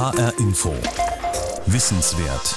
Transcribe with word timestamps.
HR 0.00 0.32
Info. 0.38 0.72
Wissenswert. 1.66 2.56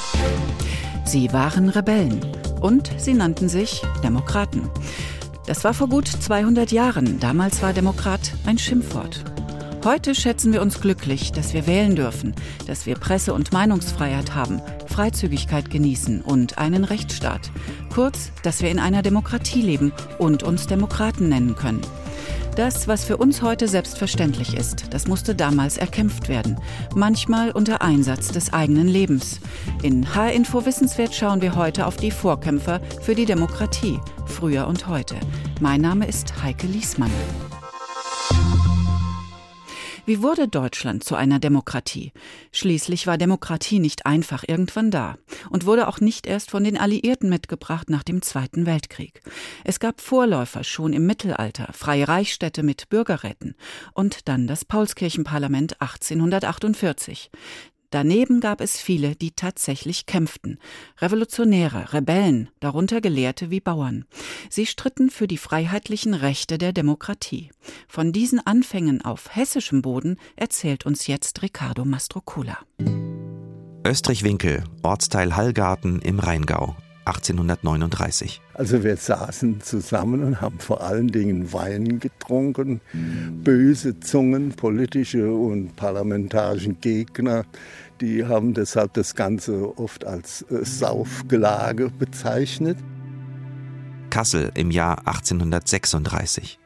Sie 1.04 1.34
waren 1.34 1.68
Rebellen 1.68 2.22
und 2.62 2.90
sie 2.96 3.14
nannten 3.14 3.50
sich 3.50 3.82
Demokraten. 4.02 4.70
Das 5.46 5.66
war 5.66 5.74
vor 5.74 5.90
gut 5.90 6.08
200 6.08 6.72
Jahren. 6.72 7.20
Damals 7.20 7.62
war 7.62 7.74
Demokrat 7.74 8.32
ein 8.46 8.58
Schimpfwort. 8.58 9.26
Heute 9.84 10.16
schätzen 10.16 10.54
wir 10.54 10.62
uns 10.62 10.80
glücklich, 10.80 11.34
dass 11.34 11.54
wir 11.54 11.68
wählen 11.68 11.98
dürfen, 11.98 12.34
dass 12.66 12.86
wir 12.86 12.96
Presse- 12.96 13.34
und 13.34 13.52
Meinungsfreiheit 13.52 14.34
haben, 14.34 14.62
Freizügigkeit 14.88 15.70
genießen 15.70 16.22
und 16.22 16.60
einen 16.60 16.86
Rechtsstaat. 16.86 17.52
Kurz, 17.94 18.32
dass 18.44 18.62
wir 18.62 18.72
in 18.72 18.80
einer 18.80 19.02
Demokratie 19.02 19.62
leben 19.62 19.92
und 20.18 20.44
uns 20.44 20.68
Demokraten 20.68 21.28
nennen 21.28 21.58
können. 21.58 21.82
Das, 22.56 22.88
was 22.88 23.04
für 23.04 23.18
uns 23.18 23.42
heute 23.42 23.68
selbstverständlich 23.68 24.56
ist, 24.56 24.94
das 24.94 25.08
musste 25.08 25.34
damals 25.34 25.78
erkämpft 25.78 26.30
werden. 26.30 26.60
Manchmal 26.94 27.50
unter 27.50 27.82
Einsatz 27.82 28.28
des 28.28 28.54
eigenen 28.54 28.88
Lebens. 28.88 29.40
In 29.82 30.14
H-Info 30.14 30.64
Wissenswert 30.64 31.16
schauen 31.16 31.42
wir 31.42 31.56
heute 31.56 31.88
auf 31.88 31.96
die 31.96 32.12
Vorkämpfer 32.12 32.80
für 33.02 33.16
die 33.16 33.26
Demokratie, 33.26 34.00
früher 34.28 34.68
und 34.68 34.88
heute. 34.88 35.16
Mein 35.62 35.82
Name 35.82 36.08
ist 36.08 36.44
Heike 36.44 36.68
Liesmann. 36.68 37.12
Wie 40.06 40.22
wurde 40.22 40.50
Deutschland 40.50 41.06
zu 41.06 41.16
einer 41.16 41.40
Demokratie? 41.40 42.12
Schließlich 42.52 43.08
war 43.08 43.18
Demokratie 43.18 43.80
nicht 43.80 44.06
einfach 44.06 44.44
irgendwann 44.46 44.92
da 44.92 45.18
und 45.50 45.66
wurde 45.66 45.88
auch 45.88 46.02
nicht 46.02 46.28
erst 46.28 46.52
von 46.52 46.66
den 46.66 46.78
Alliierten 46.78 47.30
mitgebracht 47.30 47.90
nach 47.90 48.04
dem 48.04 48.22
Zweiten 48.22 48.66
Weltkrieg. 48.66 49.22
Es 49.64 49.80
gab 49.80 50.02
Vorläufer 50.02 50.66
schon 50.66 50.92
im 50.92 51.06
Mittelalter, 51.06 51.70
freie 51.72 52.06
Reichsstädte 52.06 52.64
mit 52.64 52.90
Bürgerräten 52.90 53.56
und 53.94 54.28
dann 54.28 54.46
das 54.46 54.66
Paulskirchenparlament 54.66 55.82
1848. 55.82 57.32
Daneben 57.94 58.40
gab 58.40 58.60
es 58.60 58.82
viele, 58.82 59.16
die 59.16 59.30
tatsächlich 59.30 60.08
kämpften. 60.08 60.58
Revolutionäre, 60.98 61.94
Rebellen, 61.94 62.50
darunter 62.60 63.02
Gelehrte 63.02 63.52
wie 63.52 63.60
Bauern. 63.60 64.06
Sie 64.50 64.66
stritten 64.66 65.12
für 65.12 65.28
die 65.28 65.38
freiheitlichen 65.38 66.16
Rechte 66.16 66.58
der 66.58 66.74
Demokratie. 66.74 67.52
Von 67.88 68.12
diesen 68.12 68.44
Anfängen 68.44 69.06
auf 69.06 69.36
hessischem 69.36 69.84
Boden 69.84 70.18
erzählt 70.36 70.88
uns 70.88 71.06
jetzt 71.06 71.44
Ricardo 71.44 71.86
Mastrocola. 71.86 72.58
Österreich-Winkel, 73.86 74.64
Ortsteil 74.82 75.36
Hallgarten 75.36 76.02
im 76.02 76.18
Rheingau, 76.18 76.76
1839. 77.06 78.42
Also 78.54 78.84
wir 78.84 78.98
saßen 78.98 79.62
zusammen 79.62 80.24
und 80.24 80.40
haben 80.40 80.60
vor 80.60 80.82
allen 80.82 81.08
Dingen 81.08 81.52
Wein 81.52 82.00
getrunken. 82.00 82.82
Böse 83.44 84.00
Zungen, 84.00 84.52
politische 84.52 85.32
und 85.32 85.76
parlamentarische 85.76 86.74
Gegner, 86.74 87.46
die 88.02 88.26
haben 88.26 88.54
deshalb 88.54 88.94
das 88.94 89.16
Ganze 89.16 89.78
oft 89.78 90.06
als 90.06 90.44
äh, 90.44 90.64
Saufgelage 90.64 91.90
bezeichnet. 91.90 92.78
Kassel 94.10 94.52
im 94.56 94.72
Jahr 94.72 95.00
1836. 95.00 96.60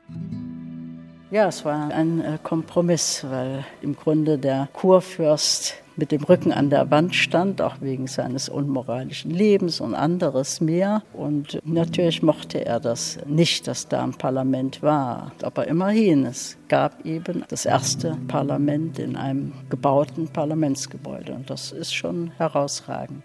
Ja, 1.30 1.48
es 1.48 1.66
war 1.66 1.92
ein 1.92 2.22
äh, 2.22 2.38
Kompromiss, 2.42 3.25
weil 3.30 3.66
im 3.81 3.95
Grunde 3.95 4.38
der 4.38 4.70
Kurfürst 4.73 5.75
mit 5.98 6.12
dem 6.12 6.23
Rücken 6.23 6.52
an 6.52 6.70
der 6.70 6.90
Wand 6.92 7.16
stand, 7.16 7.62
auch 7.62 7.81
wegen 7.81 8.08
seines 8.08 8.50
unmoralischen 8.50 9.31
Lebens 9.31 9.81
und 9.81 9.95
anderes 9.95 10.62
mehr. 10.62 11.04
Und 11.14 11.59
natürlich 11.66 12.22
mochte 12.23 12.66
er 12.66 12.80
das 12.80 13.20
nicht, 13.26 13.67
dass 13.67 13.88
da 13.88 14.04
ein 14.04 14.14
Parlament 14.14 14.81
war. 14.81 15.31
Aber 15.42 15.67
immerhin, 15.67 16.26
es 16.26 16.58
gab 16.70 17.06
eben 17.06 17.44
das 17.50 17.66
erste 17.66 18.17
Parlament 18.28 19.00
in 19.00 19.16
einem 19.16 19.54
gebauten 19.70 20.28
Parlamentsgebäude. 20.28 21.34
Und 21.34 21.50
das 21.50 21.72
ist 21.72 21.94
schon 21.94 22.32
herausragend. 22.38 23.23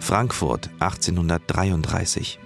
Frankfurt 0.00 0.70
1833 0.80 2.38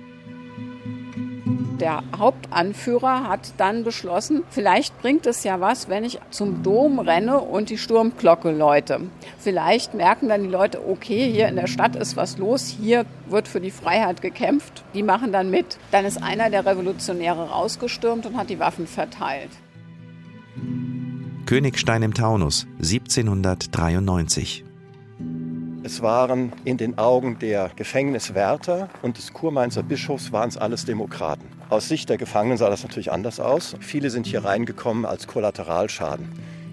der 1.47 2.03
Hauptanführer 2.19 3.29
hat 3.29 3.53
dann 3.59 3.85
beschlossen, 3.85 4.43
vielleicht 4.49 4.99
bringt 5.03 5.27
es 5.27 5.45
ja 5.45 5.61
was, 5.61 5.89
wenn 5.89 6.05
ich 6.05 6.19
zum 6.31 6.63
Dom 6.63 6.99
renne 6.99 7.41
und 7.41 7.69
die 7.69 7.77
Sturmglocke 7.77 8.51
läute. 8.51 9.01
Vielleicht 9.39 9.93
merken 9.95 10.29
dann 10.29 10.45
die 10.45 10.49
Leute, 10.49 10.81
okay, 10.87 11.31
hier 11.31 11.49
in 11.49 11.57
der 11.57 11.67
Stadt 11.67 11.97
ist 11.97 12.17
was 12.17 12.39
los, 12.39 12.69
hier 12.69 13.05
wird 13.29 13.49
für 13.49 13.61
die 13.61 13.71
Freiheit 13.71 14.23
gekämpft. 14.23 14.85
Die 14.95 15.03
machen 15.03 15.33
dann 15.33 15.51
mit. 15.51 15.79
Dann 15.91 16.07
ist 16.07 16.23
einer 16.23 16.49
der 16.49 16.65
Revolutionäre 16.65 17.51
rausgestürmt 17.51 18.25
und 18.27 18.37
hat 18.37 18.49
die 18.49 18.59
Waffen 18.59 18.87
verteilt. 18.87 19.51
Königstein 21.45 22.03
im 22.03 22.15
Taunus, 22.15 22.67
1793. 22.79 24.65
Es 25.87 26.01
waren 26.01 26.51
in 26.65 26.79
den 26.79 26.97
Augen 26.97 27.39
der 27.39 27.71
Gefängniswärter 27.77 28.89
und 29.03 29.19
des 29.19 29.35
Kurmainzer 29.35 29.83
Bischofs 29.83 30.33
waren 30.33 30.49
es 30.49 30.57
alles 30.57 30.87
Demokraten. 30.87 31.47
Aus 31.69 31.89
Sicht 31.89 32.09
der 32.09 32.17
Gefangenen 32.17 32.57
sah 32.57 32.71
das 32.71 32.85
natürlich 32.85 33.13
anders 33.13 33.39
aus. 33.39 33.77
Viele 33.81 34.09
sind 34.09 34.27
hier 34.27 34.47
reingekommen 34.47 35.05
als 35.05 35.27
Kollateralschaden. 35.27 36.33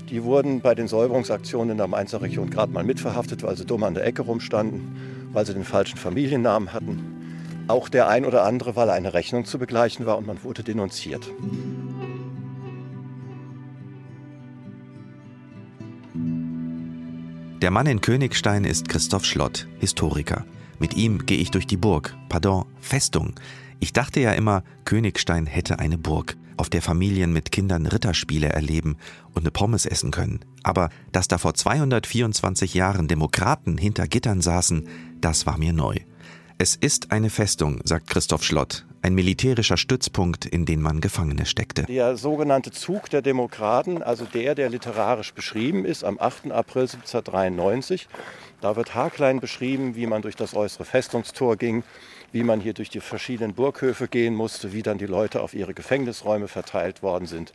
Die 0.10 0.24
wurden 0.24 0.62
bei 0.62 0.76
den 0.76 0.88
Säuberungsaktionen 0.88 1.72
in 1.72 1.78
der 1.78 1.88
Mainzer 1.88 2.22
Region 2.22 2.50
gerade 2.50 2.72
mal 2.72 2.86
mitverhaftet, 2.86 3.44
weil 3.44 3.58
sie 3.58 3.66
dumm 3.66 3.84
an 3.84 3.96
der 3.96 4.06
Ecke 4.06 4.22
rumstanden, 4.22 5.28
weil 5.34 5.46
sie 5.46 5.54
den 5.54 5.66
falschen 5.66 5.98
Familiennamen 5.98 6.72
hatten. 6.72 7.66
Auch 7.68 7.90
der 7.90 8.08
ein 8.08 8.24
oder 8.24 8.46
andere, 8.46 8.78
weil 8.78 8.90
eine 8.90 9.14
Rechnung 9.14 9.44
zu 9.44 9.60
begleichen 9.60 10.06
war 10.06 10.18
und 10.18 10.26
man 10.26 10.42
wurde 10.46 10.64
denunziert. 10.64 11.30
Der 17.62 17.70
Mann 17.70 17.86
in 17.86 18.02
Königstein 18.02 18.64
ist 18.64 18.90
Christoph 18.90 19.24
Schlott, 19.24 19.68
Historiker. 19.78 20.46
Mit 20.80 20.96
ihm 20.96 21.28
gehe 21.28 21.38
ich 21.38 21.52
durch 21.52 21.68
die 21.68 21.78
Burg, 21.78 22.18
pardon, 22.28 22.66
Festung. 22.80 23.36
Ich 23.80 23.94
dachte 23.94 24.20
ja 24.20 24.32
immer, 24.32 24.64
Königstein 24.84 25.46
hätte 25.46 25.78
eine 25.78 26.00
Burg, 26.00 26.38
auf 26.58 26.72
der 26.72 26.82
Familien 26.82 27.32
mit 27.34 27.52
Kindern 27.52 27.86
Ritterspiele 27.86 28.50
erleben 28.50 28.98
und 29.36 29.44
eine 29.44 29.52
Pommes 29.52 29.86
essen 29.86 30.10
können. 30.10 30.40
Aber 30.64 30.90
dass 31.12 31.28
da 31.28 31.38
vor 31.38 31.54
224 31.54 32.74
Jahren 32.74 33.08
Demokraten 33.08 33.78
hinter 33.78 34.08
Gittern 34.08 34.42
saßen, 34.42 34.88
das 35.22 35.46
war 35.46 35.60
mir 35.60 35.72
neu. 35.72 35.98
Es 36.58 36.76
ist 36.76 37.12
eine 37.12 37.30
Festung, 37.30 37.80
sagt 37.84 38.08
Christoph 38.08 38.44
Schlott, 38.44 38.88
ein 39.02 39.14
militärischer 39.14 39.78
Stützpunkt, 39.78 40.46
in 40.46 40.66
den 40.66 40.82
man 40.82 41.02
Gefangene 41.02 41.46
steckte. 41.46 41.84
Der 41.84 42.18
sogenannte 42.18 42.72
Zug 42.72 43.10
der 43.10 43.22
Demokraten, 43.22 44.04
also 44.04 44.26
der, 44.26 44.56
der 44.56 44.70
literarisch 44.70 45.34
beschrieben 45.34 45.86
ist, 45.86 46.04
am 46.04 46.20
8. 46.20 46.52
April 46.52 46.84
1793, 46.84 48.08
da 48.62 48.76
wird 48.76 48.94
haarklein 48.94 49.40
beschrieben, 49.40 49.96
wie 49.96 50.06
man 50.06 50.22
durch 50.22 50.36
das 50.36 50.54
äußere 50.54 50.86
Festungstor 50.86 51.58
ging, 51.58 51.84
wie 52.32 52.44
man 52.44 52.62
hier 52.62 52.74
durch 52.74 52.90
die 52.90 53.00
verschiedenen 53.00 53.54
Burghöfe 53.54 54.08
gehen 54.08 54.36
musste, 54.36 54.72
wie 54.72 54.84
dann 54.84 54.98
die 54.98 55.08
Leute 55.08 55.42
auf 55.42 55.54
ihre 55.54 55.74
Gefängnisräume 55.74 56.48
verteilt 56.48 57.02
worden 57.02 57.26
sind. 57.26 57.54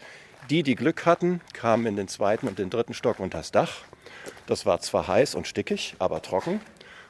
Die, 0.50 0.62
die 0.62 0.74
Glück 0.74 1.06
hatten, 1.06 1.40
kamen 1.52 1.86
in 1.86 1.96
den 1.96 2.08
zweiten 2.08 2.46
und 2.48 2.58
den 2.58 2.70
dritten 2.70 2.94
Stock 2.94 3.20
unter 3.20 3.38
das 3.38 3.52
Dach. 3.52 3.82
Das 4.46 4.66
war 4.66 4.80
zwar 4.80 5.08
heiß 5.08 5.34
und 5.34 5.46
stickig, 5.46 5.94
aber 5.98 6.22
trocken. 6.22 6.60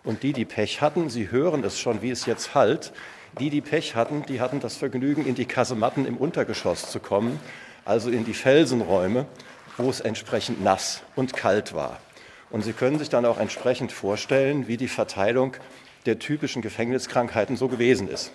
Und 0.05 0.23
die, 0.23 0.33
die 0.33 0.45
Pech 0.45 0.81
hatten, 0.81 1.11
Sie 1.11 1.31
hören 1.31 1.65
es 1.65 1.79
schon, 1.79 2.01
wie 2.01 2.11
es 2.11 2.27
jetzt 2.27 2.55
halt, 2.55 2.93
die, 3.39 3.51
die 3.51 3.61
Pech 3.61 3.95
hatten, 3.95 4.25
die 4.27 4.41
hatten 4.41 4.61
das 4.61 4.77
Vergnügen, 4.77 5.27
in 5.27 5.35
die 5.35 5.45
Kasematten 5.45 6.07
im 6.07 6.17
Untergeschoss 6.17 6.91
zu 6.91 7.01
kommen, 7.01 7.39
also 7.85 8.11
in 8.11 8.25
die 8.25 8.35
Felsenräume, 8.35 9.27
wo 9.77 9.91
es 9.91 10.01
entsprechend 10.01 10.63
nass 10.63 11.03
und 11.15 11.35
kalt 11.35 11.75
war. 11.75 12.01
Und 12.51 12.65
Sie 12.65 12.73
können 12.73 12.99
sich 12.99 13.09
dann 13.09 13.27
auch 13.27 13.39
entsprechend 13.39 13.93
vorstellen, 13.93 14.69
wie 14.69 14.77
die 14.77 14.89
Verteilung 14.89 15.57
der 16.07 16.19
typischen 16.19 16.63
Gefängniskrankheiten 16.63 17.57
so 17.57 17.69
gewesen 17.69 18.09
ist. 18.09 18.33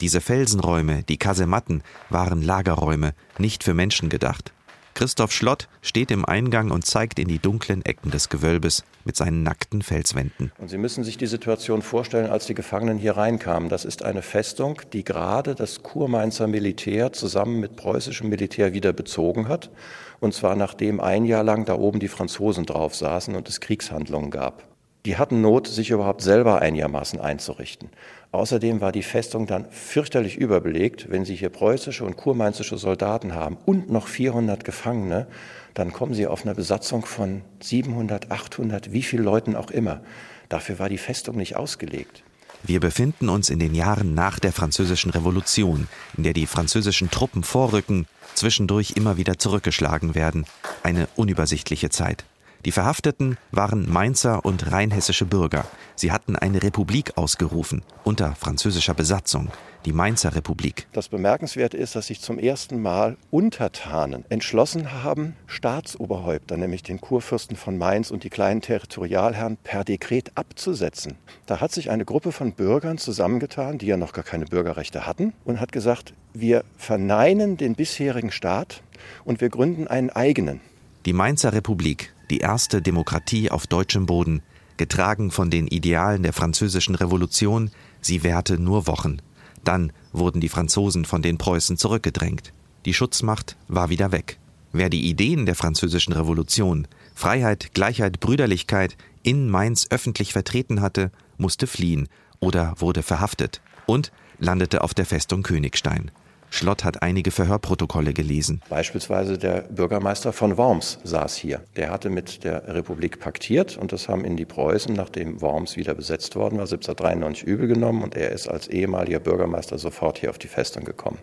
Diese 0.00 0.22
Felsenräume, 0.22 1.02
die 1.02 1.18
Kasematten, 1.18 1.82
waren 2.08 2.40
Lagerräume, 2.40 3.12
nicht 3.36 3.64
für 3.64 3.74
Menschen 3.74 4.08
gedacht. 4.08 4.52
Christoph 4.94 5.32
Schlott 5.32 5.68
steht 5.82 6.10
im 6.10 6.24
Eingang 6.24 6.70
und 6.70 6.84
zeigt 6.84 7.18
in 7.18 7.28
die 7.28 7.38
dunklen 7.38 7.84
Ecken 7.84 8.10
des 8.10 8.28
Gewölbes 8.28 8.84
mit 9.04 9.16
seinen 9.16 9.42
nackten 9.42 9.82
Felswänden. 9.82 10.52
Und 10.58 10.68
Sie 10.68 10.78
müssen 10.78 11.04
sich 11.04 11.16
die 11.16 11.26
Situation 11.26 11.82
vorstellen, 11.82 12.30
als 12.30 12.46
die 12.46 12.54
Gefangenen 12.54 12.98
hier 12.98 13.16
reinkamen. 13.16 13.68
Das 13.68 13.84
ist 13.84 14.04
eine 14.04 14.22
Festung, 14.22 14.80
die 14.92 15.04
gerade 15.04 15.54
das 15.54 15.82
Kurmainzer 15.82 16.46
Militär 16.46 17.12
zusammen 17.12 17.60
mit 17.60 17.76
preußischem 17.76 18.28
Militär 18.28 18.72
wieder 18.74 18.92
bezogen 18.92 19.48
hat. 19.48 19.70
Und 20.18 20.34
zwar 20.34 20.56
nachdem 20.56 21.00
ein 21.00 21.24
Jahr 21.24 21.44
lang 21.44 21.64
da 21.64 21.74
oben 21.74 21.98
die 21.98 22.08
Franzosen 22.08 22.66
drauf 22.66 22.94
saßen 22.94 23.34
und 23.34 23.48
es 23.48 23.60
Kriegshandlungen 23.60 24.30
gab. 24.30 24.64
Die 25.06 25.16
hatten 25.16 25.40
Not, 25.40 25.66
sich 25.66 25.90
überhaupt 25.90 26.20
selber 26.20 26.60
einigermaßen 26.60 27.20
einzurichten. 27.20 27.88
Außerdem 28.32 28.80
war 28.80 28.92
die 28.92 29.02
Festung 29.02 29.46
dann 29.46 29.68
fürchterlich 29.70 30.36
überbelegt. 30.36 31.10
Wenn 31.10 31.24
Sie 31.24 31.34
hier 31.34 31.48
preußische 31.48 32.04
und 32.04 32.16
kurmainzische 32.16 32.78
Soldaten 32.78 33.34
haben 33.34 33.56
und 33.66 33.90
noch 33.90 34.06
400 34.06 34.64
Gefangene, 34.64 35.26
dann 35.74 35.92
kommen 35.92 36.14
Sie 36.14 36.26
auf 36.28 36.44
eine 36.44 36.54
Besatzung 36.54 37.04
von 37.04 37.42
700, 37.60 38.30
800, 38.30 38.92
wie 38.92 39.02
viel 39.02 39.20
Leuten 39.20 39.56
auch 39.56 39.70
immer. 39.70 40.00
Dafür 40.48 40.78
war 40.78 40.88
die 40.88 40.98
Festung 40.98 41.36
nicht 41.36 41.56
ausgelegt. 41.56 42.22
Wir 42.62 42.78
befinden 42.78 43.28
uns 43.28 43.50
in 43.50 43.58
den 43.58 43.74
Jahren 43.74 44.14
nach 44.14 44.38
der 44.38 44.52
Französischen 44.52 45.10
Revolution, 45.10 45.88
in 46.16 46.24
der 46.24 46.34
die 46.34 46.46
französischen 46.46 47.10
Truppen 47.10 47.42
vorrücken, 47.42 48.06
zwischendurch 48.34 48.92
immer 48.92 49.16
wieder 49.16 49.38
zurückgeschlagen 49.38 50.14
werden. 50.14 50.44
Eine 50.82 51.08
unübersichtliche 51.16 51.90
Zeit. 51.90 52.24
Die 52.66 52.72
Verhafteten 52.72 53.38
waren 53.52 53.90
Mainzer 53.90 54.44
und 54.44 54.70
rheinhessische 54.70 55.24
Bürger. 55.24 55.64
Sie 55.94 56.12
hatten 56.12 56.36
eine 56.36 56.62
Republik 56.62 57.16
ausgerufen 57.16 57.82
unter 58.04 58.34
französischer 58.34 58.92
Besatzung, 58.92 59.48
die 59.86 59.94
Mainzer 59.94 60.34
Republik. 60.34 60.86
Das 60.92 61.08
Bemerkenswerte 61.08 61.78
ist, 61.78 61.96
dass 61.96 62.08
sich 62.08 62.20
zum 62.20 62.38
ersten 62.38 62.82
Mal 62.82 63.16
Untertanen 63.30 64.26
entschlossen 64.28 64.92
haben, 64.92 65.36
Staatsoberhäupter, 65.46 66.58
nämlich 66.58 66.82
den 66.82 67.00
Kurfürsten 67.00 67.56
von 67.56 67.78
Mainz 67.78 68.10
und 68.10 68.24
die 68.24 68.30
kleinen 68.30 68.60
Territorialherren 68.60 69.56
per 69.56 69.82
Dekret 69.82 70.32
abzusetzen. 70.34 71.16
Da 71.46 71.62
hat 71.62 71.72
sich 71.72 71.88
eine 71.88 72.04
Gruppe 72.04 72.30
von 72.30 72.52
Bürgern 72.52 72.98
zusammengetan, 72.98 73.78
die 73.78 73.86
ja 73.86 73.96
noch 73.96 74.12
gar 74.12 74.24
keine 74.24 74.44
Bürgerrechte 74.44 75.06
hatten, 75.06 75.32
und 75.46 75.60
hat 75.60 75.72
gesagt, 75.72 76.12
wir 76.34 76.64
verneinen 76.76 77.56
den 77.56 77.74
bisherigen 77.74 78.30
Staat 78.30 78.82
und 79.24 79.40
wir 79.40 79.48
gründen 79.48 79.86
einen 79.86 80.10
eigenen. 80.10 80.60
Die 81.06 81.14
Mainzer 81.14 81.54
Republik, 81.54 82.12
die 82.30 82.38
erste 82.38 82.80
Demokratie 82.80 83.50
auf 83.50 83.66
deutschem 83.66 84.06
Boden, 84.06 84.42
getragen 84.76 85.30
von 85.30 85.50
den 85.50 85.66
Idealen 85.66 86.22
der 86.22 86.32
französischen 86.32 86.94
Revolution, 86.94 87.70
sie 88.00 88.22
währte 88.22 88.58
nur 88.58 88.86
Wochen. 88.86 89.18
Dann 89.64 89.92
wurden 90.12 90.40
die 90.40 90.48
Franzosen 90.48 91.04
von 91.04 91.20
den 91.20 91.36
Preußen 91.36 91.76
zurückgedrängt. 91.76 92.52
Die 92.86 92.94
Schutzmacht 92.94 93.56
war 93.68 93.90
wieder 93.90 94.10
weg. 94.12 94.38
Wer 94.72 94.88
die 94.88 95.08
Ideen 95.10 95.44
der 95.44 95.54
französischen 95.54 96.12
Revolution, 96.12 96.86
Freiheit, 97.14 97.74
Gleichheit, 97.74 98.20
Brüderlichkeit 98.20 98.96
in 99.22 99.50
Mainz 99.50 99.88
öffentlich 99.90 100.32
vertreten 100.32 100.80
hatte, 100.80 101.10
musste 101.36 101.66
fliehen 101.66 102.08
oder 102.38 102.74
wurde 102.78 103.02
verhaftet 103.02 103.60
und 103.86 104.12
landete 104.38 104.82
auf 104.82 104.94
der 104.94 105.04
Festung 105.04 105.42
Königstein. 105.42 106.10
Schlott 106.50 106.84
hat 106.84 107.02
einige 107.02 107.30
Verhörprotokolle 107.30 108.12
gelesen. 108.12 108.60
Beispielsweise 108.68 109.38
der 109.38 109.62
Bürgermeister 109.62 110.32
von 110.32 110.56
Worms 110.58 110.98
saß 111.04 111.36
hier. 111.36 111.62
Der 111.76 111.90
hatte 111.90 112.10
mit 112.10 112.42
der 112.44 112.74
Republik 112.74 113.20
paktiert 113.20 113.78
und 113.78 113.92
das 113.92 114.08
haben 114.08 114.24
in 114.24 114.36
die 114.36 114.44
Preußen, 114.44 114.92
nachdem 114.92 115.40
Worms 115.40 115.76
wieder 115.76 115.94
besetzt 115.94 116.34
worden 116.34 116.56
war, 116.58 116.64
1793 116.64 117.44
übel 117.46 117.68
genommen 117.68 118.02
und 118.02 118.16
er 118.16 118.32
ist 118.32 118.48
als 118.48 118.66
ehemaliger 118.66 119.20
Bürgermeister 119.20 119.78
sofort 119.78 120.18
hier 120.18 120.30
auf 120.30 120.38
die 120.38 120.48
Festung 120.48 120.84
gekommen. 120.84 121.18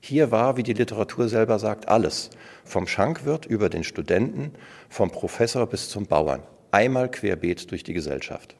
Hier 0.00 0.30
war, 0.30 0.58
wie 0.58 0.62
die 0.62 0.74
Literatur 0.74 1.28
selber 1.28 1.58
sagt, 1.58 1.88
alles. 1.88 2.28
Vom 2.64 2.86
Schankwirt 2.86 3.46
über 3.46 3.70
den 3.70 3.84
Studenten, 3.84 4.50
vom 4.90 5.10
Professor 5.10 5.66
bis 5.66 5.88
zum 5.88 6.06
Bauern. 6.06 6.42
Einmal 6.72 7.10
querbeet 7.10 7.70
durch 7.70 7.84
die 7.84 7.94
Gesellschaft. 7.94 8.56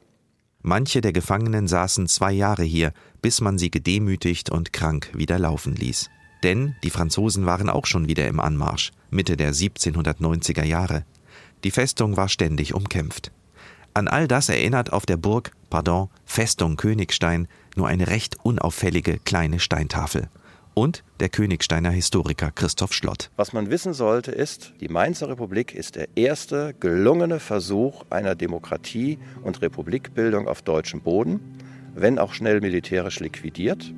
Manche 0.67 1.01
der 1.01 1.13
Gefangenen 1.13 1.67
saßen 1.67 2.07
zwei 2.07 2.31
Jahre 2.31 2.63
hier, 2.63 2.91
bis 3.21 3.39
man 3.39 3.59
sie 3.59 3.69
gedemütigt 3.69 4.49
und 4.49 4.73
krank 4.73 5.11
wieder 5.13 5.37
laufen 5.37 5.75
ließ. 5.75 6.09
Denn 6.41 6.75
die 6.83 6.89
Franzosen 6.89 7.45
waren 7.45 7.69
auch 7.69 7.85
schon 7.85 8.07
wieder 8.07 8.27
im 8.27 8.39
Anmarsch, 8.39 8.91
Mitte 9.11 9.37
der 9.37 9.53
1790er 9.53 10.63
Jahre. 10.63 11.05
Die 11.63 11.69
Festung 11.69 12.17
war 12.17 12.29
ständig 12.29 12.73
umkämpft. 12.73 13.31
An 13.93 14.07
all 14.07 14.27
das 14.27 14.49
erinnert 14.49 14.91
auf 14.91 15.05
der 15.05 15.17
Burg, 15.17 15.51
pardon, 15.69 16.09
Festung 16.25 16.77
Königstein 16.77 17.47
nur 17.75 17.87
eine 17.87 18.07
recht 18.07 18.37
unauffällige 18.41 19.19
kleine 19.19 19.59
Steintafel 19.59 20.29
und 20.75 21.03
der 21.19 21.29
Königsteiner 21.29 21.89
Historiker 21.89 22.51
Christoph 22.51 22.93
Schlott. 22.93 23.31
Was 23.37 23.53
man 23.53 23.71
wissen 23.71 23.93
sollte, 23.93 24.31
ist, 24.31 24.73
die 24.81 24.89
Mainzer 24.89 25.29
Republik 25.29 25.73
ist 25.73 25.95
der 25.95 26.09
erste 26.15 26.75
gelungene 26.79 27.39
Versuch 27.39 28.03
einer 28.11 28.35
Demokratie 28.35 29.17
und 29.41 29.61
Republikbildung 29.63 30.47
auf 30.47 30.61
deutschem 30.61 31.01
Boden, 31.01 31.39
wenn 31.95 32.19
auch 32.19 32.33
schnell 32.33 32.61
militärisch 32.61 33.19
liquidiert. 33.21 33.91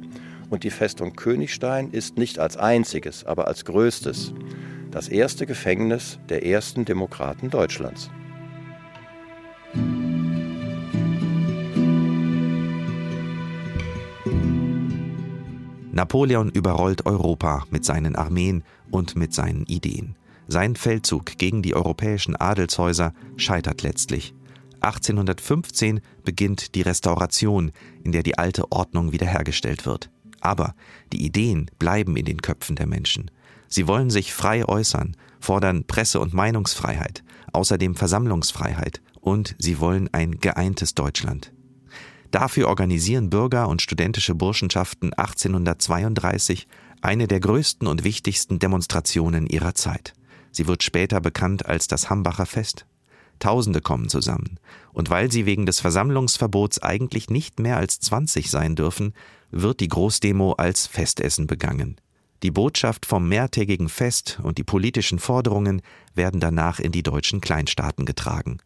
Und 0.49 0.63
die 0.63 0.69
Festung 0.69 1.15
Königstein 1.15 1.91
ist 1.91 2.17
nicht 2.17 2.39
als 2.39 2.55
einziges, 2.55 3.25
aber 3.25 3.47
als 3.47 3.65
größtes 3.65 4.33
das 4.91 5.09
erste 5.09 5.45
Gefängnis 5.45 6.19
der 6.29 6.45
ersten 6.45 6.85
Demokraten 6.85 7.49
Deutschlands. 7.49 8.09
Napoleon 15.97 16.51
überrollt 16.51 17.07
Europa 17.07 17.65
mit 17.71 17.83
seinen 17.83 18.15
Armeen 18.15 18.63
und 18.91 19.15
mit 19.15 19.33
seinen 19.33 19.65
Ideen. 19.65 20.15
Sein 20.47 20.75
Feldzug 20.75 21.39
gegen 21.39 21.63
die 21.63 21.73
europäischen 21.73 22.35
Adelshäuser 22.35 23.15
scheitert 23.35 23.81
letztlich. 23.81 24.35
1815 24.81 26.01
beginnt 26.23 26.75
die 26.75 26.83
Restauration, 26.83 27.71
in 28.03 28.11
der 28.11 28.21
die 28.21 28.37
alte 28.37 28.71
Ordnung 28.71 29.11
wiederhergestellt 29.11 29.87
wird. 29.87 30.11
Aber 30.39 30.75
die 31.11 31.25
Ideen 31.25 31.71
bleiben 31.79 32.15
in 32.15 32.25
den 32.25 32.43
Köpfen 32.43 32.75
der 32.75 32.85
Menschen. 32.85 33.31
Sie 33.67 33.87
wollen 33.87 34.11
sich 34.11 34.33
frei 34.33 34.69
äußern, 34.69 35.17
fordern 35.39 35.83
Presse- 35.83 36.19
und 36.19 36.31
Meinungsfreiheit, 36.31 37.23
außerdem 37.53 37.95
Versammlungsfreiheit 37.95 39.01
und 39.19 39.55
sie 39.57 39.79
wollen 39.79 40.13
ein 40.13 40.39
geeintes 40.39 40.93
Deutschland. 40.93 41.51
Dafür 42.31 42.67
organisieren 42.67 43.29
Bürger 43.29 43.67
und 43.67 43.81
studentische 43.81 44.35
Burschenschaften 44.35 45.13
1832 45.13 46.67
eine 47.01 47.27
der 47.27 47.39
größten 47.39 47.87
und 47.87 48.03
wichtigsten 48.03 48.59
Demonstrationen 48.59 49.47
ihrer 49.47 49.75
Zeit. 49.75 50.13
Sie 50.51 50.67
wird 50.67 50.83
später 50.83 51.21
bekannt 51.21 51.65
als 51.65 51.87
das 51.87 52.09
Hambacher 52.09 52.45
Fest. 52.45 52.85
Tausende 53.39 53.81
kommen 53.81 54.09
zusammen, 54.09 54.59
und 54.93 55.09
weil 55.09 55.31
sie 55.31 55.45
wegen 55.45 55.67
des 55.67 55.79
Versammlungsverbots 55.79 56.81
eigentlich 56.81 57.29
nicht 57.29 57.59
mehr 57.59 57.77
als 57.77 57.99
20 57.99 58.49
sein 58.49 58.75
dürfen, 58.75 59.13
wird 59.51 59.79
die 59.79 59.87
Großdemo 59.87 60.53
als 60.53 60.87
Festessen 60.87 61.45
begangen. 61.45 61.97
Die 62.43 62.51
Botschaft 62.51 63.05
vom 63.05 63.29
mehrtägigen 63.29 63.89
Fest 63.89 64.39
und 64.43 64.57
die 64.57 64.63
politischen 64.63 65.19
Forderungen 65.19 65.81
werden 66.13 66.39
danach 66.39 66.79
in 66.79 66.91
die 66.91 67.03
deutschen 67.03 67.41
Kleinstaaten 67.41 68.05
getragen 68.05 68.57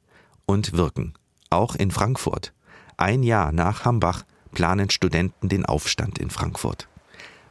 und 0.46 0.74
wirken, 0.74 1.14
auch 1.50 1.76
in 1.76 1.92
Frankfurt. 1.92 2.54
Ein 3.02 3.24
Jahr 3.24 3.52
nach 3.52 3.84
Hambach 3.84 4.22
planen 4.52 4.92
Studenten 4.92 5.50
den 5.50 5.66
Aufstand 5.66 6.20
in 6.20 6.30
Frankfurt. 6.30 6.88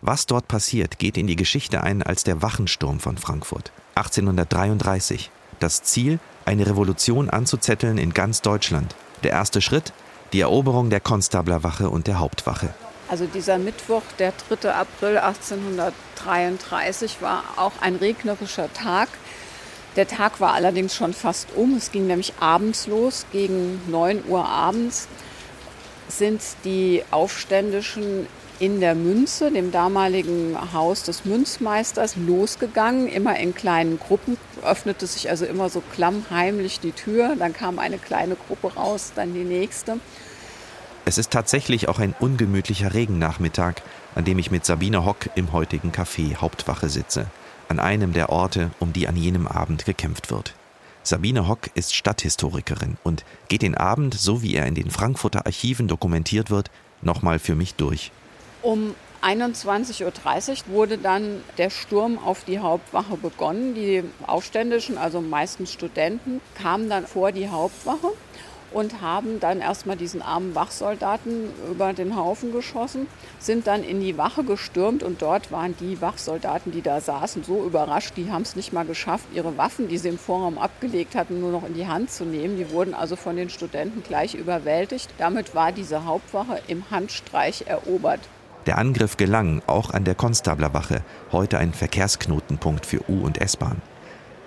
Was 0.00 0.26
dort 0.26 0.46
passiert, 0.46 1.00
geht 1.00 1.18
in 1.18 1.26
die 1.26 1.34
Geschichte 1.34 1.82
ein 1.82 2.04
als 2.04 2.22
der 2.22 2.40
Wachensturm 2.40 3.00
von 3.00 3.18
Frankfurt 3.18 3.72
1833. 3.96 5.28
Das 5.58 5.82
Ziel, 5.82 6.20
eine 6.44 6.68
Revolution 6.68 7.28
anzuzetteln 7.28 7.98
in 7.98 8.14
ganz 8.14 8.42
Deutschland. 8.42 8.94
Der 9.24 9.32
erste 9.32 9.60
Schritt, 9.60 9.92
die 10.32 10.38
Eroberung 10.38 10.88
der 10.88 11.00
Konstablerwache 11.00 11.90
und 11.90 12.06
der 12.06 12.20
Hauptwache. 12.20 12.72
Also 13.08 13.26
dieser 13.26 13.58
Mittwoch, 13.58 14.04
der 14.20 14.32
3. 14.48 14.72
April 14.72 15.18
1833, 15.18 17.22
war 17.22 17.42
auch 17.56 17.72
ein 17.80 17.96
regnerischer 17.96 18.72
Tag. 18.72 19.08
Der 19.96 20.06
Tag 20.06 20.38
war 20.38 20.52
allerdings 20.52 20.94
schon 20.94 21.12
fast 21.12 21.48
um. 21.56 21.76
Es 21.76 21.90
ging 21.90 22.06
nämlich 22.06 22.34
abends 22.38 22.86
los, 22.86 23.26
gegen 23.32 23.80
9 23.90 24.26
Uhr 24.28 24.48
abends 24.48 25.08
sind 26.10 26.42
die 26.64 27.02
Aufständischen 27.10 28.26
in 28.58 28.80
der 28.80 28.94
Münze, 28.94 29.50
dem 29.50 29.72
damaligen 29.72 30.54
Haus 30.74 31.02
des 31.02 31.24
Münzmeisters, 31.24 32.16
losgegangen, 32.16 33.08
immer 33.08 33.38
in 33.38 33.54
kleinen 33.54 33.98
Gruppen, 33.98 34.36
öffnete 34.62 35.06
sich 35.06 35.30
also 35.30 35.46
immer 35.46 35.70
so 35.70 35.82
klammheimlich 35.94 36.78
die 36.78 36.92
Tür, 36.92 37.36
dann 37.38 37.54
kam 37.54 37.78
eine 37.78 37.96
kleine 37.96 38.36
Gruppe 38.36 38.74
raus, 38.74 39.12
dann 39.14 39.32
die 39.32 39.44
nächste. 39.44 39.98
Es 41.06 41.16
ist 41.16 41.30
tatsächlich 41.30 41.88
auch 41.88 41.98
ein 41.98 42.14
ungemütlicher 42.20 42.92
Regennachmittag, 42.92 43.76
an 44.14 44.26
dem 44.26 44.38
ich 44.38 44.50
mit 44.50 44.66
Sabine 44.66 45.06
Hock 45.06 45.30
im 45.34 45.52
heutigen 45.52 45.90
Café 45.90 46.36
Hauptwache 46.36 46.90
sitze, 46.90 47.26
an 47.68 47.80
einem 47.80 48.12
der 48.12 48.28
Orte, 48.28 48.70
um 48.78 48.92
die 48.92 49.08
an 49.08 49.16
jenem 49.16 49.46
Abend 49.46 49.86
gekämpft 49.86 50.30
wird. 50.30 50.54
Sabine 51.02 51.48
Hock 51.48 51.70
ist 51.74 51.94
Stadthistorikerin 51.94 52.98
und 53.02 53.24
geht 53.48 53.62
den 53.62 53.74
Abend, 53.74 54.14
so 54.14 54.42
wie 54.42 54.54
er 54.54 54.66
in 54.66 54.74
den 54.74 54.90
Frankfurter 54.90 55.46
Archiven 55.46 55.88
dokumentiert 55.88 56.50
wird, 56.50 56.70
nochmal 57.00 57.38
für 57.38 57.54
mich 57.54 57.74
durch. 57.74 58.12
Um 58.62 58.94
21.30 59.22 60.04
Uhr 60.68 60.74
wurde 60.74 60.98
dann 60.98 61.42
der 61.58 61.70
Sturm 61.70 62.18
auf 62.18 62.44
die 62.44 62.58
Hauptwache 62.58 63.16
begonnen. 63.16 63.74
Die 63.74 64.02
Aufständischen, 64.26 64.98
also 64.98 65.20
meistens 65.20 65.72
Studenten, 65.72 66.40
kamen 66.54 66.88
dann 66.88 67.06
vor 67.06 67.32
die 67.32 67.48
Hauptwache 67.48 68.12
und 68.72 69.00
haben 69.00 69.40
dann 69.40 69.60
erstmal 69.60 69.96
diesen 69.96 70.22
armen 70.22 70.54
Wachsoldaten 70.54 71.50
über 71.70 71.92
den 71.92 72.16
Haufen 72.16 72.52
geschossen, 72.52 73.06
sind 73.38 73.66
dann 73.66 73.82
in 73.82 74.00
die 74.00 74.16
Wache 74.16 74.44
gestürmt 74.44 75.02
und 75.02 75.22
dort 75.22 75.50
waren 75.50 75.74
die 75.78 76.00
Wachsoldaten, 76.00 76.72
die 76.72 76.82
da 76.82 77.00
saßen, 77.00 77.42
so 77.44 77.64
überrascht, 77.64 78.16
die 78.16 78.30
haben 78.30 78.42
es 78.42 78.56
nicht 78.56 78.72
mal 78.72 78.84
geschafft, 78.84 79.26
ihre 79.34 79.56
Waffen, 79.56 79.88
die 79.88 79.98
sie 79.98 80.08
im 80.08 80.18
Vorraum 80.18 80.58
abgelegt 80.58 81.14
hatten, 81.14 81.40
nur 81.40 81.52
noch 81.52 81.66
in 81.66 81.74
die 81.74 81.86
Hand 81.86 82.10
zu 82.10 82.24
nehmen. 82.24 82.56
Die 82.56 82.70
wurden 82.70 82.94
also 82.94 83.16
von 83.16 83.36
den 83.36 83.50
Studenten 83.50 84.02
gleich 84.02 84.34
überwältigt. 84.34 85.08
Damit 85.18 85.54
war 85.54 85.72
diese 85.72 86.04
Hauptwache 86.04 86.60
im 86.68 86.90
Handstreich 86.90 87.64
erobert. 87.66 88.20
Der 88.66 88.78
Angriff 88.78 89.16
gelang 89.16 89.62
auch 89.66 89.90
an 89.90 90.04
der 90.04 90.14
Konstablerwache, 90.14 91.02
heute 91.32 91.58
ein 91.58 91.72
Verkehrsknotenpunkt 91.72 92.84
für 92.84 93.00
U- 93.08 93.24
und 93.24 93.40
S-Bahn. 93.40 93.80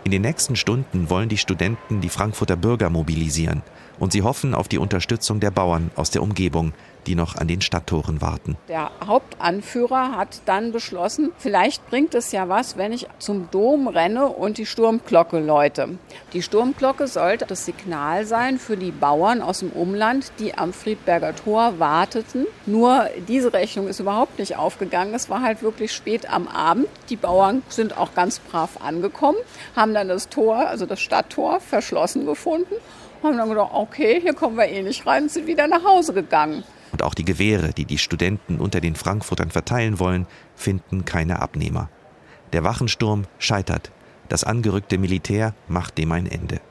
In 0.04 0.12
den 0.12 0.22
nächsten 0.22 0.56
Stunden 0.56 1.10
wollen 1.10 1.30
die 1.30 1.38
Studenten 1.38 2.02
die 2.02 2.10
Frankfurter 2.10 2.58
Bürger 2.58 2.90
mobilisieren 2.90 3.64
und 4.04 4.12
sie 4.12 4.22
hoffen 4.22 4.54
auf 4.54 4.68
die 4.68 4.80
Unterstützung 4.80 5.40
der 5.40 5.50
Bauern 5.50 5.90
aus 5.96 6.12
der 6.12 6.22
Umgebung, 6.22 6.74
die 7.08 7.16
noch 7.16 7.38
an 7.38 7.48
den 7.48 7.62
Stadttoren 7.62 8.22
warten. 8.22 8.58
Der 8.68 8.92
Hauptanführer 9.08 10.18
hat 10.18 10.42
dann 10.46 10.74
beschlossen, 10.74 11.32
vielleicht 11.38 11.90
bringt 11.90 12.14
es 12.14 12.34
ja 12.34 12.50
was, 12.50 12.76
wenn 12.76 12.92
ich 12.92 13.08
zum 13.20 13.50
Dom 13.50 13.88
renne 13.88 14.28
und 14.28 14.58
die 14.58 14.66
Sturmglocke 14.66 15.40
läute. 15.40 15.98
Die 16.34 16.42
Sturmglocke 16.42 17.08
sollte 17.08 17.46
das 17.46 17.64
Signal 17.66 18.26
sein 18.26 18.60
für 18.60 18.76
die 18.76 18.92
Bauern 18.92 19.42
aus 19.42 19.60
dem 19.60 19.70
Umland, 19.70 20.34
die 20.38 20.58
am 20.58 20.74
Friedberger 20.74 21.34
Tor 21.34 21.80
warteten. 21.80 22.46
Nur 22.66 23.06
diese 23.30 23.54
Rechnung 23.54 23.88
ist 23.88 24.02
überhaupt 24.02 24.38
nicht 24.38 24.58
aufgegangen. 24.58 25.14
Es 25.14 25.30
war 25.30 25.42
halt 25.42 25.64
wirklich 25.64 25.94
spät 25.94 26.30
am 26.30 26.50
Abend. 26.50 26.88
Die 27.10 27.16
Bauern 27.16 27.64
sind 27.70 27.98
auch 27.98 28.14
ganz 28.16 28.40
brav 28.40 28.82
angekommen, 28.84 29.38
haben 29.78 29.94
dann 29.94 30.10
das 30.10 30.28
Tor, 30.28 30.58
also 30.68 30.86
das 30.86 31.00
Stadttor, 31.00 31.62
verschlossen 31.62 32.26
gefunden 32.26 32.76
haben 33.24 33.38
dann 33.38 33.50
gedacht, 33.50 33.72
okay, 33.74 34.20
hier 34.22 34.34
kommen 34.34 34.58
wir 34.58 34.68
eh 34.68 34.84
nicht 34.84 35.06
rein 35.06 35.24
und 35.24 35.32
sind 35.32 35.48
wieder 35.48 35.68
nach 35.68 35.84
Hause 35.84 36.14
gegangen. 36.14 36.64
Und 36.92 37.02
auch 37.02 37.14
die 37.14 37.26
Gewehre, 37.26 37.74
die 37.74 37.86
die 37.86 37.98
Studenten 37.98 38.60
unter 38.60 38.80
den 38.80 38.96
Frankfurtern 38.96 39.50
verteilen 39.50 40.00
wollen, 40.00 40.28
finden 40.56 41.06
keine 41.06 41.42
Abnehmer. 41.42 41.90
Der 42.54 42.64
Wachensturm 42.64 43.24
scheitert. 43.40 43.92
Das 44.30 44.44
angerückte 44.44 44.98
Militär 44.98 45.56
macht 45.68 45.98
dem 45.98 46.12
ein 46.12 46.28
Ende. 46.28 46.62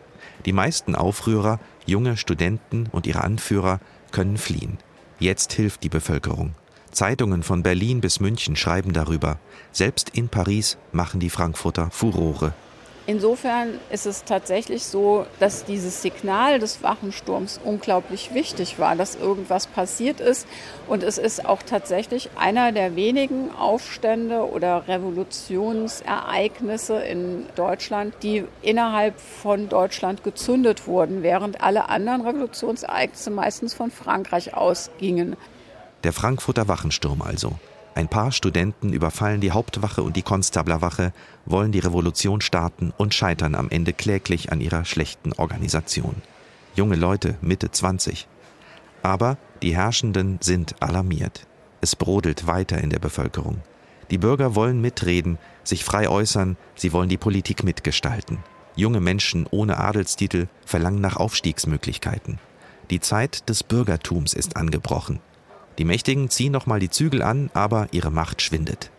Die 0.47 0.53
meisten 0.53 0.95
Aufrührer, 0.95 1.59
junge 1.87 2.17
Studenten 2.17 2.89
und 2.93 3.07
ihre 3.07 3.25
Anführer 3.25 3.81
können 4.13 4.37
fliehen. 4.37 4.79
Jetzt 5.19 5.53
hilft 5.53 5.83
die 5.83 5.89
Bevölkerung. 5.89 6.55
Zeitungen 6.93 7.43
von 7.43 7.63
Berlin 7.63 8.01
bis 8.01 8.21
München 8.21 8.55
schreiben 8.55 8.93
darüber. 8.93 9.39
Selbst 9.73 10.11
in 10.11 10.29
Paris 10.29 10.79
machen 10.93 11.21
die 11.21 11.31
Frankfurter 11.31 11.91
Furore. 11.91 12.53
Insofern 13.07 13.81
ist 13.91 14.07
es 14.07 14.23
tatsächlich 14.23 14.85
so, 14.85 15.27
dass 15.41 15.65
dieses 15.65 16.03
Signal 16.03 16.61
des 16.61 16.85
Wachensturms 16.85 17.59
unglaublich 17.65 18.33
wichtig 18.33 18.79
war, 18.79 18.95
dass 18.95 19.17
irgendwas 19.17 19.67
passiert 19.67 20.21
ist. 20.21 20.47
Und 20.87 21.03
es 21.03 21.19
ist 21.19 21.45
auch 21.45 21.65
tatsächlich 21.65 22.31
einer 22.39 22.71
der 22.71 22.95
wenigen 22.95 23.51
Aufstände 23.51 24.49
oder 24.49 24.87
Revolutionsereignisse 24.87 27.01
in 27.01 27.47
Deutschland, 27.57 28.15
die 28.23 28.45
innerhalb 28.63 29.19
von 29.19 29.69
Deutschland 29.69 30.23
gezündet 30.23 30.87
wurden, 30.87 31.25
während 31.25 31.61
alle 31.61 31.89
anderen 31.89 32.21
Revolutionsereignisse 32.21 33.31
meistens 33.31 33.75
von 33.75 33.91
Frankreich 33.91 34.55
ausgingen. 34.55 35.35
Der 36.05 36.13
Frankfurter 36.13 36.69
Wachensturm 36.69 37.21
also. 37.21 37.59
Ein 37.95 38.09
paar 38.09 38.33
Studenten 38.33 38.93
überfallen 38.93 39.43
die 39.43 39.53
Hauptwache 39.53 40.03
und 40.03 40.17
die 40.17 40.23
Konstablerwache, 40.23 41.13
wollen 41.45 41.73
die 41.73 41.79
Revolution 41.79 42.41
starten 42.41 42.93
und 42.97 43.13
scheitern 43.13 43.55
am 43.55 43.69
Ende 43.69 43.93
kläglich 43.93 44.51
an 44.51 44.63
ihrer 44.63 44.87
schlechten 44.87 45.35
Organisation. 45.35 46.17
Junge 46.75 46.97
Leute, 46.97 47.37
Mitte 47.43 47.71
20. 47.71 48.29
Aber 49.03 49.37
die 49.61 49.77
Herrschenden 49.77 50.39
sind 50.41 50.77
alarmiert. 50.81 51.47
Es 51.83 51.95
brodelt 51.95 52.47
weiter 52.47 52.79
in 52.79 52.89
der 52.89 52.99
Bevölkerung. 52.99 53.61
Die 54.11 54.19
Bürger 54.19 54.55
wollen 54.55 54.81
mitreden, 54.81 55.39
sich 55.63 55.85
frei 55.85 56.09
äußern, 56.09 56.57
sie 56.75 56.93
wollen 56.93 57.09
die 57.09 57.19
Politik 57.19 57.63
mitgestalten. 57.63 58.39
Junge 58.75 59.01
Menschen 59.01 59.47
ohne 59.51 59.79
Adelstitel 59.79 60.47
verlangen 60.65 61.03
nach 61.03 61.17
Aufstiegsmöglichkeiten. 61.17 62.39
Die 62.91 63.01
Zeit 63.01 63.49
des 63.51 63.63
Bürgertums 63.63 64.33
ist 64.33 64.57
angebrochen. 64.57 65.21
Die 65.79 65.85
Mächtigen 65.85 66.29
ziehen 66.29 66.53
nochmal 66.53 66.81
die 66.81 66.91
Zügel 66.91 67.23
an, 67.23 67.51
aber 67.55 67.89
ihre 67.93 68.11
Macht 68.11 68.43
schwindet. 68.43 68.91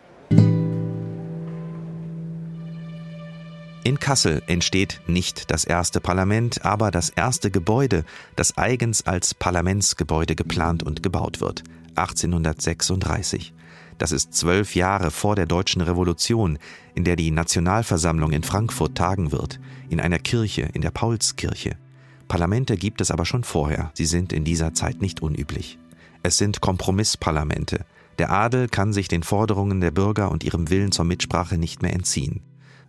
In 3.84 4.00
Kassel 4.00 4.42
entsteht 4.46 5.02
nicht 5.06 5.50
das 5.50 5.64
erste 5.64 6.00
Parlament, 6.00 6.64
aber 6.64 6.90
das 6.90 7.10
erste 7.10 7.50
Gebäude, 7.50 8.04
das 8.34 8.56
eigens 8.56 9.06
als 9.06 9.34
Parlamentsgebäude 9.34 10.34
geplant 10.34 10.82
und 10.82 11.02
gebaut 11.02 11.42
wird, 11.42 11.64
1836. 11.94 13.52
Das 13.98 14.10
ist 14.10 14.32
zwölf 14.32 14.74
Jahre 14.74 15.10
vor 15.10 15.36
der 15.36 15.44
Deutschen 15.44 15.82
Revolution, 15.82 16.58
in 16.94 17.04
der 17.04 17.16
die 17.16 17.30
Nationalversammlung 17.30 18.32
in 18.32 18.42
Frankfurt 18.42 18.96
tagen 18.96 19.32
wird, 19.32 19.60
in 19.90 20.00
einer 20.00 20.18
Kirche, 20.18 20.62
in 20.72 20.80
der 20.80 20.90
Paulskirche. 20.90 21.76
Parlamente 22.26 22.76
gibt 22.76 23.02
es 23.02 23.10
aber 23.10 23.26
schon 23.26 23.44
vorher, 23.44 23.90
sie 23.92 24.06
sind 24.06 24.32
in 24.32 24.44
dieser 24.44 24.72
Zeit 24.72 25.02
nicht 25.02 25.20
unüblich. 25.20 25.78
Es 26.26 26.38
sind 26.38 26.62
Kompromissparlamente. 26.62 27.84
Der 28.18 28.30
Adel 28.30 28.68
kann 28.68 28.94
sich 28.94 29.08
den 29.08 29.22
Forderungen 29.22 29.82
der 29.82 29.90
Bürger 29.90 30.30
und 30.30 30.42
ihrem 30.42 30.70
Willen 30.70 30.90
zur 30.90 31.04
Mitsprache 31.04 31.58
nicht 31.58 31.82
mehr 31.82 31.92
entziehen, 31.92 32.40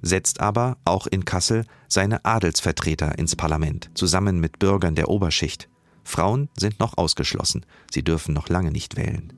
setzt 0.01 0.39
aber, 0.39 0.77
auch 0.85 1.05
in 1.05 1.25
Kassel, 1.25 1.65
seine 1.89 2.23
Adelsvertreter 2.23 3.19
ins 3.19 3.35
Parlament, 3.35 3.89
zusammen 3.93 4.39
mit 4.39 4.57
Bürgern 4.57 4.95
der 4.95 5.09
Oberschicht. 5.09 5.67
Frauen 6.05 6.47
sind 6.57 6.79
noch 6.79 6.97
ausgeschlossen, 6.97 7.65
sie 7.91 8.03
dürfen 8.03 8.33
noch 8.33 8.47
lange 8.47 8.71
nicht 8.71 8.95
wählen. 8.95 9.33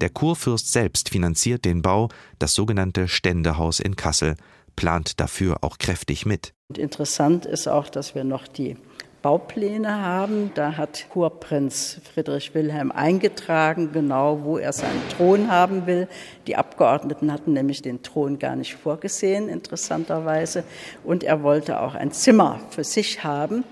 Der 0.00 0.08
Kurfürst 0.08 0.72
selbst 0.72 1.10
finanziert 1.10 1.66
den 1.66 1.82
Bau, 1.82 2.08
das 2.38 2.54
sogenannte 2.54 3.06
Ständehaus 3.06 3.80
in 3.80 3.96
Kassel, 3.96 4.36
plant 4.76 5.20
dafür 5.20 5.58
auch 5.60 5.76
kräftig 5.76 6.24
mit. 6.24 6.54
Und 6.68 6.78
interessant 6.78 7.44
ist 7.44 7.68
auch, 7.68 7.90
dass 7.90 8.14
wir 8.14 8.24
noch 8.24 8.48
die 8.48 8.78
Baupläne 9.22 10.02
haben. 10.02 10.50
Da 10.54 10.76
hat 10.76 11.06
Kurprinz 11.08 12.00
Friedrich 12.12 12.54
Wilhelm 12.54 12.90
eingetragen, 12.90 13.92
genau 13.92 14.40
wo 14.42 14.58
er 14.58 14.72
seinen 14.72 15.00
Thron 15.16 15.50
haben 15.50 15.86
will. 15.86 16.08
Die 16.46 16.56
Abgeordneten 16.56 17.32
hatten 17.32 17.52
nämlich 17.52 17.80
den 17.80 18.02
Thron 18.02 18.38
gar 18.38 18.56
nicht 18.56 18.74
vorgesehen, 18.74 19.48
interessanterweise. 19.48 20.64
Und 21.04 21.22
er 21.22 21.42
wollte 21.42 21.80
auch 21.80 21.94
ein 21.94 22.10
Zimmer 22.10 22.60
für 22.70 22.84
sich 22.84 23.22
haben. 23.22 23.64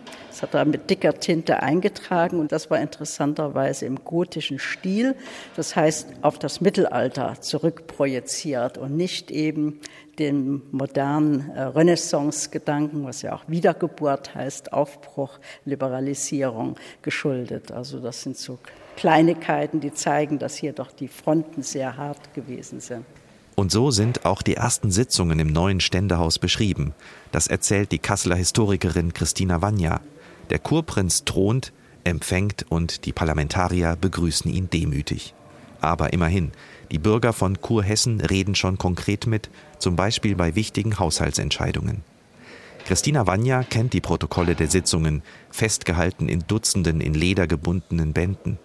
Hat 0.42 0.54
er 0.54 0.64
mit 0.64 0.88
dicker 0.88 1.14
Tinte 1.14 1.62
eingetragen 1.62 2.40
und 2.40 2.52
das 2.52 2.70
war 2.70 2.80
interessanterweise 2.80 3.86
im 3.86 4.04
gotischen 4.04 4.58
Stil. 4.58 5.14
Das 5.56 5.76
heißt, 5.76 6.08
auf 6.22 6.38
das 6.38 6.60
Mittelalter 6.60 7.40
zurückprojiziert 7.40 8.78
und 8.78 8.96
nicht 8.96 9.30
eben 9.30 9.80
dem 10.18 10.62
modernen 10.70 11.50
äh, 11.50 11.62
Renaissance-Gedanken, 11.62 13.04
was 13.04 13.22
ja 13.22 13.34
auch 13.34 13.44
Wiedergeburt 13.48 14.34
heißt, 14.34 14.72
Aufbruch, 14.72 15.38
Liberalisierung 15.64 16.76
geschuldet. 17.02 17.72
Also 17.72 18.00
das 18.00 18.22
sind 18.22 18.36
so 18.36 18.58
Kleinigkeiten, 18.96 19.80
die 19.80 19.94
zeigen, 19.94 20.38
dass 20.38 20.56
hier 20.56 20.72
doch 20.74 20.92
die 20.92 21.08
Fronten 21.08 21.62
sehr 21.62 21.96
hart 21.96 22.34
gewesen 22.34 22.80
sind. 22.80 23.06
Und 23.56 23.72
so 23.72 23.90
sind 23.90 24.24
auch 24.24 24.42
die 24.42 24.56
ersten 24.56 24.90
Sitzungen 24.90 25.38
im 25.38 25.48
neuen 25.48 25.80
Ständehaus 25.80 26.38
beschrieben. 26.38 26.94
Das 27.32 27.46
erzählt 27.46 27.92
die 27.92 27.98
Kasseler 27.98 28.36
Historikerin 28.36 29.12
Christina 29.12 29.60
Wanja. 29.60 30.00
Der 30.50 30.58
Kurprinz 30.58 31.24
thront, 31.24 31.72
empfängt 32.04 32.66
und 32.68 33.04
die 33.04 33.12
Parlamentarier 33.12 33.96
begrüßen 33.96 34.50
ihn 34.50 34.68
demütig. 34.70 35.34
Aber 35.80 36.12
immerhin, 36.12 36.52
die 36.90 36.98
Bürger 36.98 37.32
von 37.32 37.60
Kurhessen 37.60 38.20
reden 38.20 38.54
schon 38.54 38.76
konkret 38.76 39.26
mit, 39.26 39.48
zum 39.78 39.96
Beispiel 39.96 40.34
bei 40.34 40.54
wichtigen 40.54 40.98
Haushaltsentscheidungen. 40.98 42.02
Christina 42.84 43.26
Wanja 43.26 43.62
kennt 43.62 43.92
die 43.92 44.00
Protokolle 44.00 44.54
der 44.54 44.68
Sitzungen, 44.68 45.22
festgehalten 45.50 46.28
in 46.28 46.44
Dutzenden 46.46 47.00
in 47.00 47.14
Leder 47.14 47.46
gebundenen 47.46 48.12
Bänden. 48.12 48.58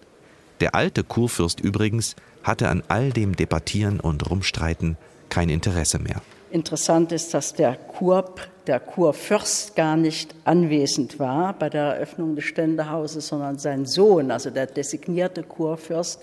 Der 0.60 0.74
alte 0.74 1.04
Kurfürst 1.04 1.60
übrigens 1.60 2.16
hatte 2.42 2.68
an 2.68 2.82
all 2.88 3.12
dem 3.12 3.36
Debattieren 3.36 4.00
und 4.00 4.28
Rumstreiten 4.28 4.96
kein 5.28 5.48
Interesse 5.48 5.98
mehr. 5.98 6.22
Interessant 6.50 7.12
ist, 7.12 7.34
dass 7.34 7.54
der 7.54 7.74
Kurp, 7.74 8.40
der 8.66 8.78
Kurfürst 8.80 9.74
gar 9.74 9.96
nicht 9.96 10.34
anwesend 10.44 11.18
war 11.18 11.52
bei 11.52 11.68
der 11.68 11.94
Eröffnung 11.94 12.36
des 12.36 12.44
Ständehauses, 12.44 13.28
sondern 13.28 13.58
sein 13.58 13.84
Sohn, 13.84 14.30
also 14.30 14.50
der 14.50 14.66
designierte 14.66 15.42
Kurfürst. 15.42 16.20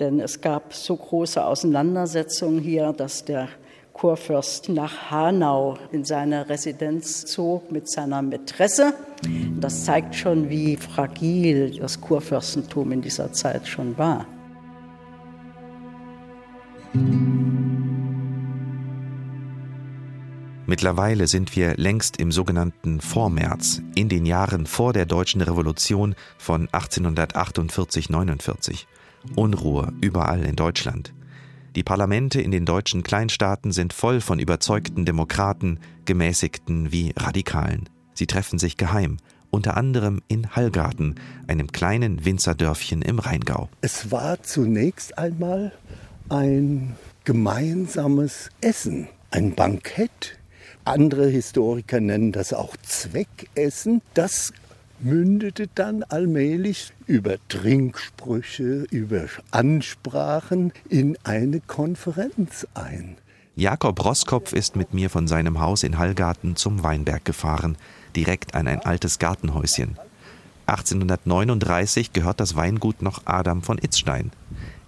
Denn 0.00 0.20
es 0.20 0.40
gab 0.40 0.72
so 0.72 0.96
große 0.96 1.44
Auseinandersetzungen 1.44 2.60
hier, 2.60 2.92
dass 2.92 3.24
der 3.24 3.48
Kurfürst 3.92 4.68
nach 4.68 5.10
Hanau 5.10 5.76
in 5.90 6.04
seine 6.04 6.48
Residenz 6.48 7.26
zog 7.26 7.72
mit 7.72 7.90
seiner 7.90 8.22
Mätresse. 8.22 8.94
Das 9.60 9.84
zeigt 9.84 10.14
schon, 10.14 10.48
wie 10.48 10.76
fragil 10.76 11.78
das 11.78 12.00
Kurfürstentum 12.00 12.92
in 12.92 13.02
dieser 13.02 13.32
Zeit 13.32 13.66
schon 13.66 13.98
war. 13.98 14.24
Mittlerweile 20.68 21.26
sind 21.26 21.56
wir 21.56 21.74
längst 21.78 22.18
im 22.18 22.30
sogenannten 22.30 23.00
Vormärz, 23.00 23.80
in 23.94 24.10
den 24.10 24.26
Jahren 24.26 24.66
vor 24.66 24.92
der 24.92 25.06
deutschen 25.06 25.40
Revolution 25.40 26.14
von 26.36 26.68
1848-49. 26.68 28.84
Unruhe 29.34 29.94
überall 30.02 30.44
in 30.44 30.56
Deutschland. 30.56 31.14
Die 31.74 31.82
Parlamente 31.82 32.42
in 32.42 32.50
den 32.50 32.66
deutschen 32.66 33.02
Kleinstaaten 33.02 33.72
sind 33.72 33.94
voll 33.94 34.20
von 34.20 34.38
überzeugten 34.38 35.06
Demokraten, 35.06 35.80
gemäßigten 36.04 36.92
wie 36.92 37.14
Radikalen. 37.16 37.88
Sie 38.12 38.26
treffen 38.26 38.58
sich 38.58 38.76
geheim, 38.76 39.16
unter 39.48 39.74
anderem 39.74 40.20
in 40.28 40.54
Hallgarten, 40.54 41.14
einem 41.46 41.72
kleinen 41.72 42.26
Winzerdörfchen 42.26 43.00
im 43.00 43.20
Rheingau. 43.20 43.70
Es 43.80 44.10
war 44.10 44.42
zunächst 44.42 45.16
einmal 45.16 45.72
ein 46.28 46.94
gemeinsames 47.24 48.50
Essen, 48.60 49.08
ein 49.30 49.54
Bankett. 49.54 50.37
Andere 50.88 51.26
Historiker 51.26 52.00
nennen 52.00 52.32
das 52.32 52.54
auch 52.54 52.74
Zweckessen. 52.78 54.00
Das 54.14 54.54
mündete 55.00 55.68
dann 55.74 56.02
allmählich 56.02 56.94
über 57.06 57.36
Trinksprüche, 57.48 58.86
über 58.90 59.26
Ansprachen 59.50 60.72
in 60.88 61.18
eine 61.24 61.60
Konferenz 61.60 62.66
ein. 62.72 63.18
Jakob 63.54 64.02
Roskopf 64.02 64.54
ist 64.54 64.76
mit 64.76 64.94
mir 64.94 65.10
von 65.10 65.26
seinem 65.26 65.60
Haus 65.60 65.82
in 65.82 65.98
Hallgarten 65.98 66.56
zum 66.56 66.82
Weinberg 66.82 67.22
gefahren, 67.22 67.76
direkt 68.16 68.54
an 68.54 68.66
ein 68.66 68.80
altes 68.80 69.18
Gartenhäuschen. 69.18 69.98
1839 70.68 72.14
gehört 72.14 72.40
das 72.40 72.56
Weingut 72.56 73.02
noch 73.02 73.26
Adam 73.26 73.60
von 73.62 73.76
Itzstein. 73.76 74.32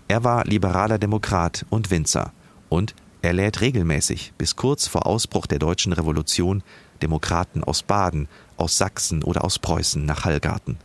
Er 0.09 0.25
war 0.25 0.47
liberaler 0.47 0.99
Demokrat 0.99 1.67
und 1.69 1.91
Winzer. 1.91 2.33
Und 2.71 2.95
er 3.23 3.33
lädt 3.35 3.61
regelmäßig, 3.61 4.33
bis 4.39 4.57
kurz 4.57 4.87
vor 4.87 5.07
Ausbruch 5.07 5.47
der 5.47 5.59
deutschen 5.59 5.93
Revolution, 5.93 6.63
Demokraten 7.03 7.63
aus 7.63 7.83
Baden, 7.83 8.29
aus 8.57 8.79
Sachsen 8.79 9.23
oder 9.23 9.45
aus 9.45 9.59
Preußen 9.59 10.05
nach 10.05 10.25
Hallgarten. 10.25 10.79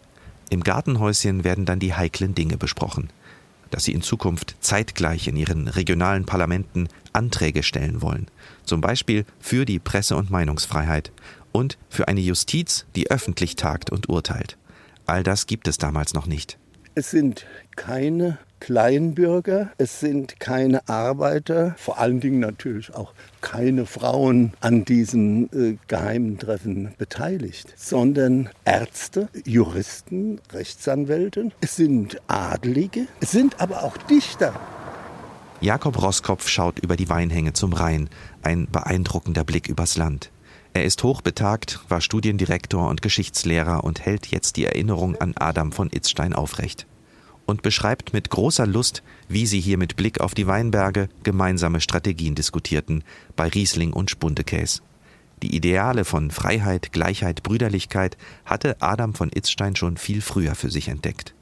Im 0.50 0.64
Gartenhäuschen 0.64 1.44
werden 1.44 1.66
dann 1.66 1.80
die 1.80 1.94
heiklen 1.94 2.36
Dinge 2.36 2.58
besprochen. 2.58 3.10
Dass 3.72 3.86
sie 3.86 3.94
in 3.94 4.02
Zukunft 4.02 4.56
zeitgleich 4.60 5.28
in 5.28 5.36
ihren 5.36 5.68
regionalen 5.68 6.26
Parlamenten 6.26 6.88
Anträge 7.14 7.64
stellen 7.64 8.02
wollen. 8.02 8.28
Zum 8.64 8.82
Beispiel 8.82 9.26
für 9.40 9.66
die 9.66 9.80
Presse- 9.80 10.16
und 10.16 10.30
Meinungsfreiheit 10.30 11.12
und 11.52 11.78
für 11.90 12.08
eine 12.08 12.22
Justiz, 12.22 12.86
die 12.96 13.10
öffentlich 13.10 13.56
tagt 13.56 13.90
und 13.90 14.10
urteilt. 14.10 14.58
All 15.06 15.24
das 15.24 15.48
gibt 15.48 15.68
es 15.68 15.78
damals 15.78 16.14
noch 16.14 16.28
nicht. 16.28 16.58
Es 16.96 17.12
sind 17.12 17.46
keine 17.76 18.38
Kleinbürger, 18.66 19.70
es 19.78 20.00
sind 20.00 20.40
keine 20.40 20.90
Arbeiter, 20.90 21.76
vor 21.78 22.00
allen 22.00 22.20
Dingen 22.20 22.40
natürlich 22.40 22.96
auch 22.96 23.14
keine 23.40 23.86
Frauen 23.86 24.54
an 24.60 24.86
diesen 24.86 25.54
äh, 25.54 25.78
geheimen 25.88 26.40
Treffen 26.40 26.96
beteiligt, 26.98 27.72
sondern 27.76 28.50
Ärzte, 28.64 29.30
Juristen, 29.46 30.42
Rechtsanwälte, 30.52 31.52
es 31.62 31.76
sind 31.76 32.20
Adlige, 32.26 33.06
es 33.20 33.30
sind 33.30 33.62
aber 33.62 33.84
auch 33.84 33.98
Dichter. 33.98 34.60
Jakob 35.62 36.02
Roskopf 36.02 36.48
schaut 36.48 36.80
über 36.80 36.96
die 36.96 37.08
Weinhänge 37.08 37.54
zum 37.54 37.72
Rhein, 37.72 38.10
ein 38.42 38.68
beeindruckender 38.72 39.44
Blick 39.44 39.70
übers 39.70 39.96
Land. 39.96 40.32
Er 40.74 40.86
ist 40.86 41.04
hochbetagt, 41.04 41.82
war 41.88 42.02
Studiendirektor 42.02 42.90
und 42.90 43.04
Geschichtslehrer 43.04 43.84
und 43.84 44.04
hält 44.04 44.26
jetzt 44.26 44.58
die 44.58 44.66
Erinnerung 44.66 45.16
an 45.18 45.36
Adam 45.38 45.72
von 45.72 45.92
Itzstein 45.94 46.34
aufrecht. 46.34 46.88
Und 47.46 47.62
beschreibt 47.62 48.14
mit 48.14 48.30
großer 48.30 48.66
Lust, 48.66 49.04
wie 49.28 49.46
sie 49.46 49.60
hier 49.60 49.78
mit 49.78 49.96
Blick 49.96 50.20
auf 50.20 50.34
die 50.34 50.48
Weinberge 50.48 51.10
gemeinsame 51.24 51.80
Strategien 51.80 52.36
diskutierten, 52.36 53.04
bei 53.36 53.48
Riesling 53.48 53.94
und 53.94 54.10
Spundekäs. 54.10 54.82
Die 55.44 55.56
Ideale 55.56 56.06
von 56.06 56.32
Freiheit, 56.32 56.92
Gleichheit, 56.92 57.44
Brüderlichkeit 57.44 58.18
hatte 58.46 58.82
Adam 58.82 59.14
von 59.14 59.30
Itzstein 59.34 59.76
schon 59.76 59.98
viel 59.98 60.22
früher 60.22 60.56
für 60.56 60.72
sich 60.72 60.88
entdeckt. 60.88 61.36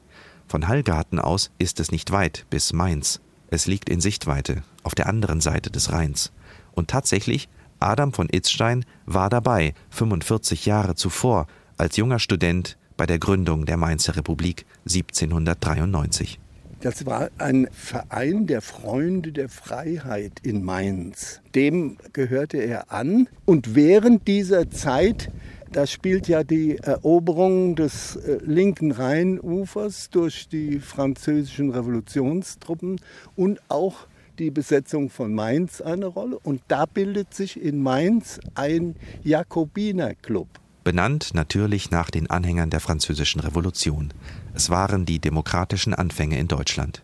Von 0.46 0.68
Hallgarten 0.68 1.18
aus 1.18 1.50
ist 1.58 1.80
es 1.80 1.90
nicht 1.90 2.10
weit 2.10 2.44
bis 2.50 2.72
Mainz. 2.72 3.20
Es 3.48 3.66
liegt 3.66 3.88
in 3.88 4.00
Sichtweite, 4.00 4.62
auf 4.82 4.94
der 4.94 5.06
anderen 5.06 5.40
Seite 5.40 5.70
des 5.70 5.92
Rheins. 5.92 6.32
Und 6.72 6.90
tatsächlich 6.90 7.48
Adam 7.80 8.12
von 8.12 8.28
Itzstein 8.30 8.84
war 9.06 9.30
dabei, 9.30 9.74
45 9.90 10.66
Jahre 10.66 10.96
zuvor, 10.96 11.46
als 11.76 11.96
junger 11.96 12.18
Student 12.18 12.76
bei 12.96 13.06
der 13.06 13.18
Gründung 13.18 13.66
der 13.66 13.76
Mainzer 13.76 14.16
Republik 14.16 14.66
1793. 14.86 16.38
Das 16.84 17.06
war 17.06 17.30
ein 17.38 17.66
Verein 17.72 18.46
der 18.46 18.60
Freunde 18.60 19.32
der 19.32 19.48
Freiheit 19.48 20.32
in 20.42 20.62
Mainz. 20.62 21.40
Dem 21.54 21.96
gehörte 22.12 22.58
er 22.58 22.92
an. 22.92 23.26
Und 23.46 23.74
während 23.74 24.28
dieser 24.28 24.70
Zeit, 24.70 25.30
da 25.72 25.86
spielt 25.86 26.28
ja 26.28 26.44
die 26.44 26.76
Eroberung 26.76 27.74
des 27.74 28.16
äh, 28.16 28.38
linken 28.44 28.92
Rheinufers 28.92 30.10
durch 30.10 30.46
die 30.48 30.78
französischen 30.78 31.70
Revolutionstruppen 31.70 33.00
und 33.34 33.60
auch 33.68 34.06
die 34.38 34.50
Besetzung 34.50 35.08
von 35.08 35.32
Mainz 35.32 35.80
eine 35.80 36.04
Rolle. 36.04 36.38
Und 36.38 36.60
da 36.68 36.84
bildet 36.84 37.32
sich 37.32 37.58
in 37.58 37.82
Mainz 37.82 38.40
ein 38.54 38.94
Jakobinerclub. 39.22 40.48
Benannt 40.84 41.32
natürlich 41.32 41.90
nach 41.90 42.10
den 42.10 42.28
Anhängern 42.28 42.68
der 42.68 42.80
Französischen 42.80 43.40
Revolution. 43.40 44.12
Es 44.52 44.68
waren 44.68 45.06
die 45.06 45.18
demokratischen 45.18 45.94
Anfänge 45.94 46.38
in 46.38 46.46
Deutschland. 46.46 47.02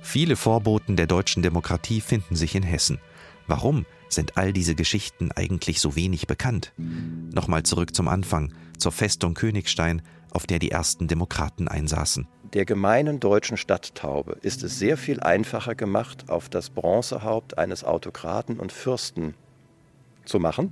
Viele 0.00 0.36
Vorboten 0.36 0.94
der 0.96 1.08
deutschen 1.08 1.42
Demokratie 1.42 2.00
finden 2.00 2.36
sich 2.36 2.54
in 2.54 2.62
Hessen. 2.62 2.98
Warum 3.48 3.86
sind 4.08 4.36
all 4.36 4.52
diese 4.52 4.76
Geschichten 4.76 5.32
eigentlich 5.32 5.80
so 5.80 5.96
wenig 5.96 6.28
bekannt? 6.28 6.72
Nochmal 6.76 7.64
zurück 7.64 7.94
zum 7.94 8.06
Anfang, 8.06 8.54
zur 8.78 8.92
Festung 8.92 9.34
Königstein, 9.34 10.00
auf 10.30 10.46
der 10.46 10.60
die 10.60 10.70
ersten 10.70 11.08
Demokraten 11.08 11.66
einsaßen 11.66 12.28
der 12.52 12.64
gemeinen 12.64 13.20
deutschen 13.20 13.56
Stadttaube 13.56 14.36
ist 14.42 14.64
es 14.64 14.76
sehr 14.78 14.96
viel 14.96 15.20
einfacher 15.20 15.76
gemacht, 15.76 16.30
auf 16.30 16.48
das 16.48 16.70
Bronzehaupt 16.70 17.58
eines 17.58 17.84
Autokraten 17.84 18.58
und 18.58 18.72
Fürsten 18.72 19.34
zu 20.30 20.38
machen, 20.38 20.70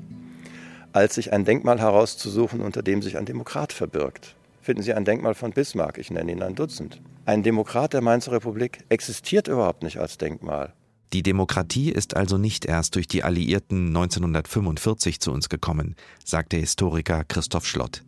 als 0.92 1.16
sich 1.16 1.32
ein 1.32 1.44
Denkmal 1.44 1.80
herauszusuchen, 1.80 2.60
unter 2.60 2.82
dem 2.82 3.02
sich 3.02 3.18
ein 3.18 3.26
Demokrat 3.26 3.72
verbirgt. 3.72 4.36
Finden 4.62 4.82
Sie 4.82 4.94
ein 4.94 5.04
Denkmal 5.04 5.34
von 5.34 5.52
Bismarck, 5.52 5.98
ich 5.98 6.10
nenne 6.10 6.32
ihn 6.32 6.42
ein 6.42 6.54
Dutzend. 6.54 7.00
Ein 7.24 7.42
Demokrat 7.42 7.92
der 7.92 8.00
Mainzer 8.00 8.32
Republik 8.32 8.84
existiert 8.88 9.48
überhaupt 9.48 9.82
nicht 9.82 9.98
als 9.98 10.18
Denkmal. 10.18 10.72
Die 11.12 11.22
Demokratie 11.22 11.90
ist 11.90 12.16
also 12.16 12.36
nicht 12.36 12.66
erst 12.66 12.94
durch 12.94 13.08
die 13.08 13.22
Alliierten 13.24 13.88
1945 13.88 15.20
zu 15.20 15.32
uns 15.32 15.48
gekommen, 15.48 15.96
sagt 16.22 16.52
der 16.52 16.60
Historiker 16.60 17.24
Christoph 17.24 17.66
Schlott. 17.66 18.04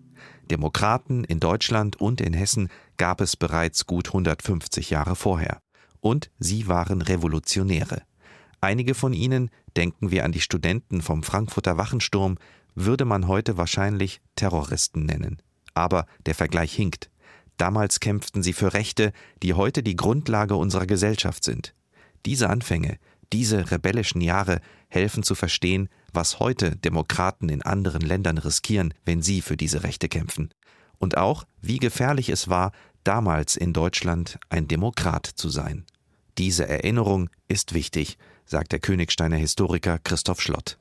Demokraten 0.51 1.25
in 1.25 1.41
Deutschland 1.41 1.99
und 1.99 2.21
in 2.21 2.35
Hessen 2.35 2.69
gab 2.99 3.23
es 3.23 3.37
bereits 3.37 3.87
gut 3.87 4.09
150 4.09 4.91
Jahre 4.91 5.17
vorher. 5.17 5.61
Und 6.01 6.31
sie 6.39 6.67
waren 6.67 7.01
Revolutionäre. 7.01 8.03
Einige 8.61 8.95
von 8.95 9.13
ihnen, 9.13 9.51
denken 9.77 10.11
wir 10.11 10.25
an 10.25 10.33
die 10.33 10.41
Studenten 10.41 11.01
vom 11.01 11.23
Frankfurter 11.23 11.77
Wachensturm, 11.77 12.37
würde 12.75 13.05
man 13.05 13.27
heute 13.27 13.57
wahrscheinlich 13.57 14.21
Terroristen 14.37 15.05
nennen. 15.07 15.41
Aber 15.75 16.07
der 16.27 16.35
Vergleich 16.35 16.75
hinkt. 16.75 17.11
Damals 17.57 18.01
kämpften 18.01 18.43
sie 18.43 18.53
für 18.53 18.75
Rechte, 18.75 19.13
die 19.43 19.55
heute 19.55 19.83
die 19.83 19.97
Grundlage 19.97 20.57
unserer 20.57 20.87
Gesellschaft 20.87 21.45
sind. 21.45 21.75
Diese 22.27 22.49
Anfänge, 22.51 22.99
diese 23.33 23.71
rebellischen 23.71 24.21
Jahre 24.21 24.61
helfen 24.89 25.23
zu 25.23 25.35
verstehen, 25.35 25.89
was 26.13 26.39
heute 26.41 26.77
Demokraten 26.77 27.49
in 27.49 27.63
anderen 27.63 28.03
Ländern 28.03 28.39
riskieren, 28.39 28.95
wenn 29.05 29.23
sie 29.23 29.41
für 29.41 29.57
diese 29.57 29.85
Rechte 29.85 30.09
kämpfen. 30.09 30.51
Und 30.99 31.17
auch, 31.17 31.45
wie 31.61 31.79
gefährlich 31.79 32.29
es 32.29 32.49
war, 32.49 32.73
damals 33.05 33.57
in 33.57 33.73
Deutschland 33.73 34.39
ein 34.49 34.69
Demokrat 34.69 35.27
zu 35.27 35.49
sein. 35.49 35.85
Diese 36.39 36.69
Erinnerung 36.69 37.31
ist 37.49 37.75
wichtig, 37.75 38.19
sagt 38.51 38.73
der 38.73 38.81
Königsteiner 38.81 39.37
Historiker 39.37 40.01
Christoph 40.03 40.41
Schlott 40.41 40.77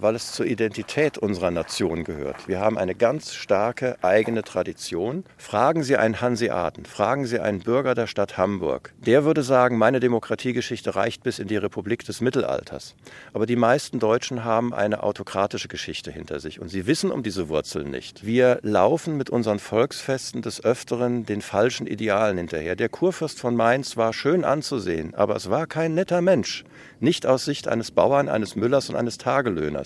weil 0.00 0.14
es 0.14 0.32
zur 0.32 0.46
Identität 0.46 1.18
unserer 1.18 1.50
Nation 1.50 2.04
gehört. 2.04 2.48
Wir 2.48 2.60
haben 2.60 2.78
eine 2.78 2.94
ganz 2.94 3.34
starke 3.34 3.96
eigene 4.02 4.42
Tradition. 4.42 5.24
Fragen 5.36 5.82
Sie 5.82 5.96
einen 5.96 6.20
Hanseaten, 6.20 6.84
fragen 6.84 7.26
Sie 7.26 7.40
einen 7.40 7.60
Bürger 7.60 7.94
der 7.94 8.06
Stadt 8.06 8.38
Hamburg. 8.38 8.92
Der 8.98 9.24
würde 9.24 9.42
sagen, 9.42 9.78
meine 9.78 10.00
Demokratiegeschichte 10.00 10.94
reicht 10.94 11.22
bis 11.22 11.38
in 11.38 11.48
die 11.48 11.56
Republik 11.56 12.04
des 12.04 12.20
Mittelalters. 12.20 12.94
Aber 13.32 13.46
die 13.46 13.56
meisten 13.56 13.98
Deutschen 13.98 14.44
haben 14.44 14.72
eine 14.72 15.02
autokratische 15.02 15.68
Geschichte 15.68 16.10
hinter 16.10 16.40
sich 16.40 16.60
und 16.60 16.68
sie 16.68 16.86
wissen 16.86 17.10
um 17.10 17.22
diese 17.22 17.48
Wurzeln 17.48 17.90
nicht. 17.90 18.24
Wir 18.24 18.58
laufen 18.62 19.16
mit 19.16 19.30
unseren 19.30 19.58
Volksfesten 19.58 20.42
des 20.42 20.64
Öfteren 20.64 21.26
den 21.26 21.42
falschen 21.42 21.86
Idealen 21.86 22.38
hinterher. 22.38 22.76
Der 22.76 22.88
Kurfürst 22.88 23.40
von 23.40 23.56
Mainz 23.56 23.96
war 23.96 24.12
schön 24.12 24.44
anzusehen, 24.44 25.14
aber 25.14 25.36
es 25.36 25.50
war 25.50 25.66
kein 25.66 25.94
netter 25.94 26.20
Mensch. 26.20 26.64
Nicht 27.00 27.26
aus 27.26 27.44
Sicht 27.44 27.66
eines 27.66 27.90
Bauern, 27.90 28.28
eines 28.28 28.54
Müllers 28.54 28.88
und 28.88 28.94
eines 28.94 29.18
Tagelöhners. 29.18 29.81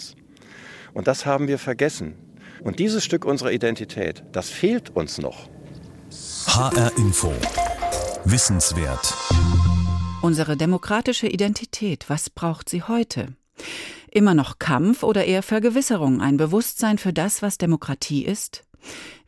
Und 0.94 1.06
das 1.06 1.26
haben 1.26 1.48
wir 1.48 1.58
vergessen. 1.58 2.14
Und 2.62 2.78
dieses 2.78 3.04
Stück 3.04 3.24
unserer 3.24 3.52
Identität, 3.52 4.24
das 4.32 4.50
fehlt 4.50 4.90
uns 4.96 5.18
noch. 5.18 5.48
HR 6.46 6.90
Info. 6.96 7.32
Wissenswert. 8.24 9.14
Unsere 10.22 10.56
demokratische 10.56 11.28
Identität, 11.28 12.06
was 12.08 12.30
braucht 12.30 12.68
sie 12.68 12.82
heute? 12.82 13.28
Immer 14.10 14.34
noch 14.34 14.58
Kampf 14.58 15.02
oder 15.02 15.24
eher 15.24 15.42
Vergewisserung, 15.42 16.20
ein 16.20 16.36
Bewusstsein 16.36 16.98
für 16.98 17.12
das, 17.12 17.42
was 17.42 17.58
Demokratie 17.58 18.24
ist? 18.24 18.64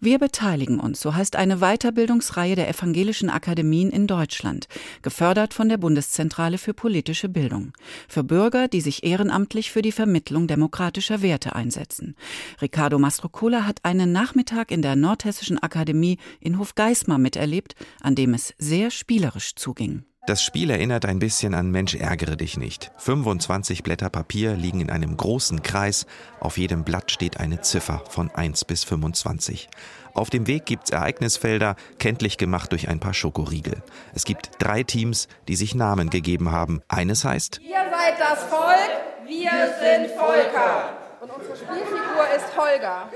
Wir 0.01 0.18
beteiligen 0.18 0.79
uns, 0.79 1.01
so 1.01 1.14
heißt 1.14 1.35
eine 1.35 1.57
Weiterbildungsreihe 1.57 2.55
der 2.55 2.68
evangelischen 2.68 3.31
Akademien 3.31 3.90
in 3.90 4.07
Deutschland, 4.07 4.68
gefördert 5.03 5.55
von 5.55 5.68
der 5.68 5.77
Bundeszentrale 5.77 6.57
für 6.57 6.73
politische 6.73 7.29
Bildung, 7.29 7.73
für 8.07 8.23
Bürger, 8.23 8.68
die 8.68 8.81
sich 8.81 9.03
ehrenamtlich 9.03 9.73
für 9.73 9.83
die 9.83 9.90
Vermittlung 9.90 10.47
demokratischer 10.47 11.21
Werte 11.21 11.57
einsetzen. 11.57 12.14
Ricardo 12.62 13.01
Mastrocola 13.01 13.66
hat 13.66 13.85
einen 13.85 14.12
Nachmittag 14.12 14.71
in 14.71 14.83
der 14.83 14.94
Nordhessischen 14.94 15.59
Akademie 15.59 16.18
in 16.38 16.59
Hofgeismar 16.61 17.18
miterlebt, 17.18 17.75
an 18.01 18.14
dem 18.14 18.35
es 18.35 18.55
sehr 18.59 18.92
spielerisch 18.92 19.57
zuging. 19.57 20.05
Das 20.28 20.42
Spiel 20.42 20.68
erinnert 20.68 21.06
ein 21.06 21.20
bisschen 21.20 21.54
an 21.54 21.70
Mensch 21.70 21.94
ärgere 21.94 22.36
dich 22.36 22.58
nicht. 22.58 22.92
25 22.98 23.82
Blätter 23.82 24.10
Papier 24.10 24.56
liegen 24.56 24.82
in 24.82 24.90
einem 24.90 25.16
großen 25.16 25.62
Kreis. 25.62 26.04
Auf 26.38 26.58
jedem 26.58 26.84
Blatt 26.84 27.10
steht 27.10 27.40
eine 27.40 27.62
Ziffer 27.62 28.02
von 28.10 28.30
1 28.30 28.66
bis 28.66 28.84
25. 28.84 29.70
Auf 30.12 30.28
dem 30.28 30.46
Weg 30.46 30.66
gibt's 30.66 30.90
Ereignisfelder, 30.90 31.76
kenntlich 31.98 32.36
gemacht 32.36 32.72
durch 32.72 32.90
ein 32.90 33.00
paar 33.00 33.14
Schokoriegel. 33.14 33.82
Es 34.14 34.26
gibt 34.26 34.50
drei 34.58 34.82
Teams, 34.82 35.28
die 35.48 35.56
sich 35.56 35.74
Namen 35.74 36.10
gegeben 36.10 36.52
haben. 36.52 36.82
Eines 36.88 37.24
heißt 37.24 37.62
Ihr 37.64 37.76
seid 37.90 38.20
das 38.20 38.44
Volk, 38.44 38.90
wir 39.26 39.50
sind 39.80 40.10
Volker. 40.10 40.92
Und 41.22 41.30
unsere 41.30 41.56
Spielfigur 41.56 42.26
ist 42.36 42.54
Holger. 42.54 43.08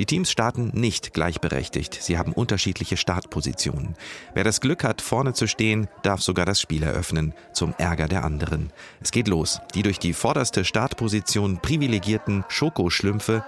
Die 0.00 0.06
Teams 0.06 0.30
starten 0.30 0.70
nicht 0.72 1.12
gleichberechtigt. 1.12 1.92
Sie 2.00 2.16
haben 2.16 2.32
unterschiedliche 2.32 2.96
Startpositionen. 2.96 3.96
Wer 4.32 4.44
das 4.44 4.62
Glück 4.62 4.82
hat, 4.82 5.02
vorne 5.02 5.34
zu 5.34 5.46
stehen, 5.46 5.88
darf 6.02 6.22
sogar 6.22 6.46
das 6.46 6.58
Spiel 6.58 6.84
eröffnen, 6.84 7.34
zum 7.52 7.74
Ärger 7.76 8.08
der 8.08 8.24
anderen. 8.24 8.72
Es 9.02 9.10
geht 9.10 9.28
los. 9.28 9.60
Die 9.74 9.82
durch 9.82 9.98
die 9.98 10.14
vorderste 10.14 10.64
Startposition 10.64 11.58
privilegierten 11.60 12.46
Schokoschlümpfe 12.48 13.44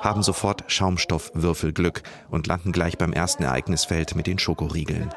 haben 0.00 0.22
sofort 0.22 0.62
Schaumstoffwürfelglück 0.68 2.04
und 2.30 2.46
landen 2.46 2.70
gleich 2.70 2.96
beim 2.96 3.12
ersten 3.12 3.42
Ereignisfeld 3.42 4.14
mit 4.14 4.28
den 4.28 4.38
Schokoriegeln. 4.38 5.10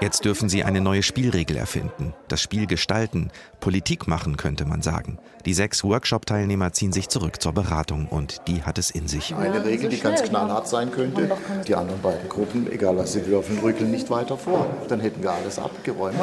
Jetzt 0.00 0.24
dürfen 0.24 0.48
sie 0.48 0.62
eine 0.62 0.80
neue 0.80 1.02
Spielregel 1.02 1.56
erfinden, 1.56 2.14
das 2.28 2.40
Spiel 2.40 2.66
gestalten, 2.66 3.32
Politik 3.58 4.06
machen, 4.06 4.36
könnte 4.36 4.64
man 4.64 4.80
sagen. 4.80 5.18
Die 5.44 5.54
sechs 5.54 5.82
Workshop-Teilnehmer 5.82 6.72
ziehen 6.72 6.92
sich 6.92 7.08
zurück 7.08 7.42
zur 7.42 7.52
Beratung 7.52 8.06
und 8.06 8.42
die 8.46 8.62
hat 8.62 8.78
es 8.78 8.90
in 8.90 9.08
sich. 9.08 9.34
Eine 9.34 9.64
Regel, 9.64 9.90
die 9.90 9.98
ganz 9.98 10.22
knallhart 10.22 10.68
sein 10.68 10.92
könnte, 10.92 11.28
die 11.66 11.74
anderen 11.74 12.00
beiden 12.00 12.28
Gruppen, 12.28 12.70
egal 12.70 12.96
was 12.96 13.14
sie 13.14 13.26
würfeln, 13.26 13.58
rückeln 13.58 13.90
nicht 13.90 14.08
weiter 14.08 14.36
vor. 14.36 14.66
Dann 14.88 15.00
hätten 15.00 15.20
wir 15.20 15.32
alles 15.32 15.58
abgeräumt. 15.58 16.16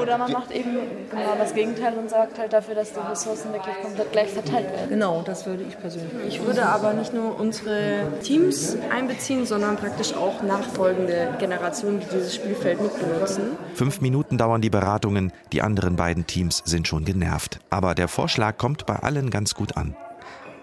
Oder 0.00 0.16
man 0.16 0.32
macht 0.32 0.50
eben 0.52 0.78
genau 1.10 1.36
das 1.38 1.52
Gegenteil 1.52 1.98
und 1.98 2.08
sagt 2.08 2.38
halt 2.38 2.52
dafür, 2.52 2.76
dass 2.76 2.94
die 2.94 3.00
Ressourcen 3.00 3.52
wirklich 3.52 3.76
komplett 3.82 4.12
gleich 4.12 4.30
verteilt 4.30 4.72
werden. 4.72 4.88
Genau, 4.88 5.22
das 5.22 5.44
würde 5.44 5.64
ich 5.64 5.78
persönlich. 5.78 6.12
Ich 6.26 6.42
würde 6.42 6.64
aber 6.64 6.94
nicht 6.94 7.12
nur 7.12 7.38
unsere 7.38 8.04
Teams 8.22 8.76
einbeziehen, 8.90 9.44
sondern 9.44 9.76
praktisch 9.76 10.14
auch 10.14 10.42
nachfolgende 10.42 11.34
Generationen, 11.38 12.00
die 12.00 12.06
dieses 12.06 12.34
Spielfeld 12.34 12.80
mitbenutzen. 12.86 13.56
Fünf 13.74 14.00
Minuten 14.00 14.38
dauern 14.38 14.60
die 14.60 14.70
Beratungen, 14.70 15.32
die 15.52 15.62
anderen 15.62 15.96
beiden 15.96 16.26
Teams 16.26 16.62
sind 16.64 16.88
schon 16.88 17.04
genervt. 17.04 17.60
Aber 17.70 17.94
der 17.94 18.08
Vorschlag 18.08 18.56
kommt 18.58 18.86
bei 18.86 18.96
allen 18.96 19.30
ganz 19.30 19.54
gut 19.54 19.76
an. 19.76 19.96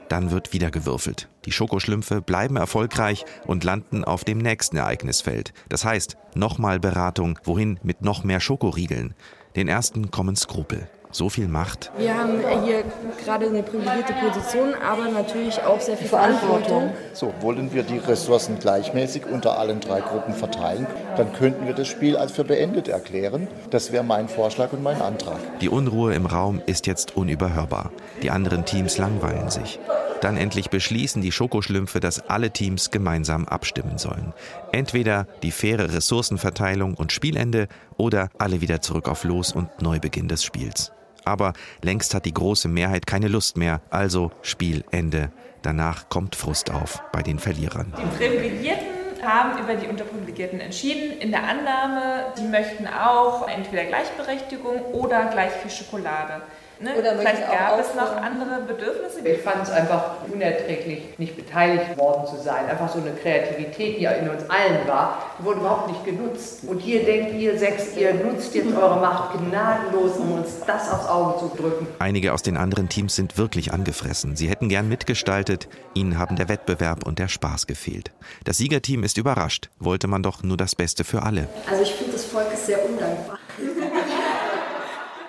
Dann 0.10 0.32
wird 0.32 0.54
wieder 0.54 0.70
gewürfelt. 0.70 1.30
Die 1.46 1.52
Schokoschlümpfe 1.52 2.22
bleiben 2.22 2.56
erfolgreich 2.56 3.26
und 3.48 3.64
landen 3.64 4.04
auf 4.04 4.24
dem 4.24 4.38
nächsten 4.38 4.78
Ereignisfeld. 4.78 5.54
Das 5.70 5.86
heißt, 5.86 6.18
nochmal 6.36 6.80
Beratung, 6.80 7.40
wohin 7.44 7.80
mit 7.84 8.02
noch 8.02 8.24
mehr 8.24 8.40
Schokoriegeln. 8.40 9.16
Den 9.56 9.68
ersten 9.68 10.12
kommen 10.12 10.36
Skrupel. 10.36 10.90
So 11.14 11.30
viel 11.30 11.48
Macht. 11.48 11.92
Wir 11.98 12.18
haben 12.18 12.40
hier 12.66 12.84
gerade 13.24 13.46
eine 13.46 13.62
privilegierte 13.62 14.14
Position, 14.14 14.74
aber 14.74 15.10
natürlich 15.10 15.62
auch 15.62 15.80
sehr 15.80 15.96
viel 15.96 16.08
Verantwortung. 16.08 16.92
So, 17.14 17.32
wollen 17.40 17.72
wir 17.72 17.84
die 17.84 18.00
Ressourcen 18.00 18.58
gleichmäßig 18.60 19.28
unter 19.28 19.60
allen 19.60 19.80
drei 19.80 20.02
Gruppen 20.02 20.34
verteilen, 20.34 20.88
dann 21.16 21.32
könnten 21.32 21.68
wir 21.68 21.76
das 21.76 21.88
Spiel 21.88 22.18
als 22.18 22.32
für 22.32 22.44
beendet 22.44 22.88
erklären. 22.88 23.48
Das 23.70 23.92
wäre 23.92 24.04
mein 24.04 24.28
Vorschlag 24.28 24.74
und 24.74 24.82
mein 24.82 25.00
Antrag. 25.02 25.38
Die 25.62 25.70
Unruhe 25.70 26.16
im 26.16 26.26
Raum 26.26 26.62
ist 26.66 26.88
jetzt 26.88 27.16
unüberhörbar. 27.16 27.92
Die 28.24 28.32
anderen 28.32 28.66
Teams 28.66 28.98
langweilen 28.98 29.52
sich. 29.52 29.80
Dann 30.22 30.38
endlich 30.38 30.72
beschließen 30.72 31.22
die 31.22 31.32
Schokoschlümpfe, 31.32 32.00
dass 32.00 32.28
alle 32.30 32.50
Teams 32.50 32.90
gemeinsam 32.90 33.46
abstimmen 33.46 34.00
sollen. 34.00 34.34
Entweder 34.72 35.28
die 35.44 35.52
faire 35.52 35.94
Ressourcenverteilung 35.94 36.96
und 36.96 37.12
Spielende 37.12 37.68
oder 37.98 38.30
alle 38.40 38.62
wieder 38.62 38.82
zurück 38.82 39.10
auf 39.10 39.26
Los 39.26 39.52
und 39.52 39.82
Neubeginn 39.82 40.28
des 40.28 40.44
Spiels. 40.44 40.92
Aber 41.26 41.54
längst 41.82 42.14
hat 42.14 42.26
die 42.26 42.34
große 42.34 42.68
Mehrheit 42.68 43.08
keine 43.08 43.28
Lust 43.28 43.58
mehr, 43.58 43.82
also 43.90 44.32
Spielende. 44.42 45.32
Danach 45.62 46.10
kommt 46.10 46.36
Frust 46.36 46.72
auf 46.72 47.02
bei 47.12 47.22
den 47.22 47.40
Verlierern. 47.40 47.94
Die 47.98 48.18
Privilegierten 48.18 49.04
haben 49.26 49.58
über 49.64 49.76
die 49.76 49.88
Unterprivilegierten 49.88 50.60
entschieden, 50.60 51.18
in 51.20 51.32
der 51.32 51.44
Annahme, 51.44 52.34
die 52.38 52.44
möchten 52.44 52.88
auch 52.88 53.48
entweder 53.48 53.86
Gleichberechtigung 53.86 54.82
oder 54.94 55.26
gleich 55.28 55.52
viel 55.54 55.72
Schokolade. 55.72 56.42
Ne? 56.84 56.96
Oder 56.96 57.18
Vielleicht 57.18 57.50
gab 57.50 57.80
es 57.80 57.96
noch 57.96 58.18
andere 58.18 58.62
Bedürfnisse. 58.68 59.26
Ich 59.26 59.42
fand 59.42 59.64
es 59.64 59.72
einfach 59.72 60.16
unerträglich, 60.30 61.18
nicht 61.18 61.38
beteiligt 61.38 61.98
worden 61.98 62.28
zu 62.28 62.44
sein. 62.44 62.66
Einfach 62.66 62.90
so 62.90 63.00
eine 63.00 63.12
Kreativität, 63.12 64.00
die 64.00 64.04
in 64.04 64.30
uns 64.30 64.50
allen 64.50 64.86
war, 64.86 65.32
die 65.40 65.46
wurde 65.46 65.62
überhaupt 65.62 65.88
nicht 65.88 66.04
genutzt. 66.04 66.66
Und 66.68 66.86
ihr 66.86 67.06
denkt, 67.06 67.36
ihr 67.36 67.58
sechs, 67.58 67.96
ihr 67.96 68.14
nutzt 68.14 68.54
jetzt 68.54 68.76
eure 68.76 69.00
Macht 69.00 69.38
gnadenlos, 69.40 70.18
um 70.18 70.34
uns 70.34 70.60
das 70.68 70.92
aufs 70.92 71.08
Auge 71.08 71.40
zu 71.40 71.56
drücken. 71.56 71.88
Einige 72.00 72.34
aus 72.34 72.42
den 72.42 72.58
anderen 72.58 72.90
Teams 72.90 73.16
sind 73.16 73.38
wirklich 73.38 73.72
angefressen. 73.72 74.36
Sie 74.36 74.50
hätten 74.50 74.68
gern 74.68 74.90
mitgestaltet, 74.90 75.70
ihnen 75.94 76.18
haben 76.18 76.36
der 76.36 76.50
Wettbewerb 76.50 77.06
und 77.06 77.18
der 77.18 77.30
Spaß 77.30 77.66
gefehlt. 77.66 78.12
Das 78.44 78.58
Siegerteam 78.58 79.04
ist 79.04 79.18
überrascht, 79.18 79.70
wollte 79.80 80.08
man 80.08 80.22
doch 80.22 80.44
nur 80.44 80.58
das 80.58 80.76
Beste 80.76 81.06
für 81.06 81.24
alle. 81.24 81.48
Also 81.70 81.84
ich 81.84 81.94
finde, 81.94 82.12
das 82.12 82.26
Volk 82.26 82.52
ist 82.52 82.66
sehr 82.66 82.84
undankbar. 82.86 83.40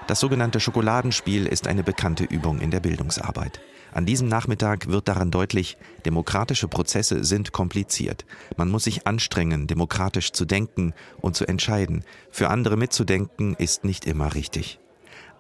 Das 0.07 0.21
sogenannte 0.21 0.61
Schokoladenspiel 0.61 1.47
ist 1.47 1.67
eine 1.67 1.83
bekannte 1.83 2.25
Übung 2.25 2.61
in 2.61 2.71
der 2.71 2.81
Bildungsarbeit. 2.81 3.61
An 3.91 4.05
diesem 4.05 4.29
Nachmittag 4.29 4.89
wird 4.89 5.09
daran 5.09 5.31
deutlich, 5.31 5.79
demokratische 6.05 6.69
Prozesse 6.69 7.25
sind 7.25 7.53
kompliziert. 7.53 8.27
Man 8.59 8.71
muss 8.71 8.85
sich 8.85 9.07
anstrengen, 9.07 9.67
demokratisch 9.67 10.33
zu 10.33 10.45
denken 10.45 10.93
und 11.23 11.37
zu 11.37 11.47
entscheiden. 11.47 12.05
Für 12.31 12.51
andere 12.51 12.77
mitzudenken 12.77 13.55
ist 13.55 13.85
nicht 13.85 14.05
immer 14.05 14.35
richtig. 14.35 14.79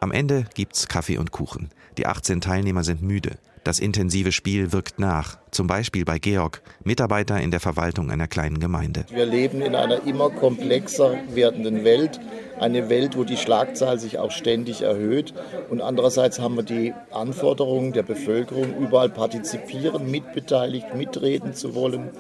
Am 0.01 0.13
Ende 0.13 0.47
gibt's 0.55 0.89
Kaffee 0.89 1.19
und 1.19 1.31
Kuchen. 1.31 1.69
Die 1.99 2.07
18 2.07 2.41
Teilnehmer 2.41 2.85
sind 2.85 3.03
müde. 3.03 3.39
Das 3.65 3.79
intensive 3.79 4.31
Spiel 4.31 4.73
wirkt 4.73 4.99
nach. 4.99 5.39
Zum 5.51 5.67
Beispiel 5.67 6.05
bei 6.05 6.19
Georg, 6.19 6.61
Mitarbeiter 6.85 7.41
in 7.41 7.51
der 7.51 7.61
Verwaltung 7.61 8.11
einer 8.11 8.29
kleinen 8.29 8.61
Gemeinde. 8.61 9.07
Wir 9.11 9.25
leben 9.25 9.63
in 9.63 9.75
einer 9.75 10.07
immer 10.07 10.29
komplexer 10.29 11.15
werdenden 11.31 11.83
Welt. 11.83 12.21
Eine 12.61 12.91
Welt, 12.91 13.17
wo 13.17 13.25
die 13.25 13.39
Schlagzahl 13.39 13.99
sich 13.99 14.19
auch 14.19 14.33
ständig 14.33 14.83
erhöht. 14.83 15.33
Und 15.71 15.81
andererseits 15.81 16.41
haben 16.41 16.57
wir 16.57 16.63
die 16.63 16.93
Anforderungen 17.11 17.95
der 17.95 18.03
Bevölkerung, 18.03 18.77
überall 18.79 19.09
partizipieren, 19.09 20.11
mitbeteiligt, 20.11 20.95
mitreden 20.95 21.55
zu 21.55 21.75
wollen. 21.75 22.11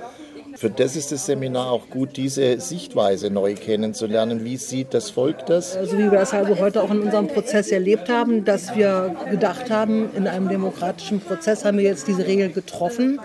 Für 0.56 0.70
das 0.70 0.96
ist 0.96 1.12
das 1.12 1.26
Seminar 1.26 1.70
auch 1.70 1.90
gut, 1.90 2.16
diese 2.16 2.60
Sichtweise 2.60 3.30
neu 3.30 3.54
kennenzulernen. 3.54 4.44
Wie 4.44 4.56
sieht 4.56 4.94
das 4.94 5.10
Volk 5.10 5.46
das? 5.46 5.74
So 5.74 5.98
wie 5.98 6.10
wir 6.10 6.18
das 6.18 6.32
also 6.32 6.58
heute 6.58 6.82
auch 6.82 6.90
in 6.90 7.02
unserem 7.02 7.28
Prozess 7.28 7.70
erlebt 7.72 8.08
haben, 8.08 8.44
dass 8.44 8.76
wir 8.76 9.16
gedacht 9.30 9.70
haben, 9.70 10.10
in 10.14 10.26
einem 10.26 10.48
demokratischen 10.48 11.20
Prozess 11.20 11.64
haben 11.64 11.78
wir 11.78 11.84
jetzt 11.84 12.06
diese 12.06 12.26
Regel 12.26 12.50
getroffen 12.50 13.20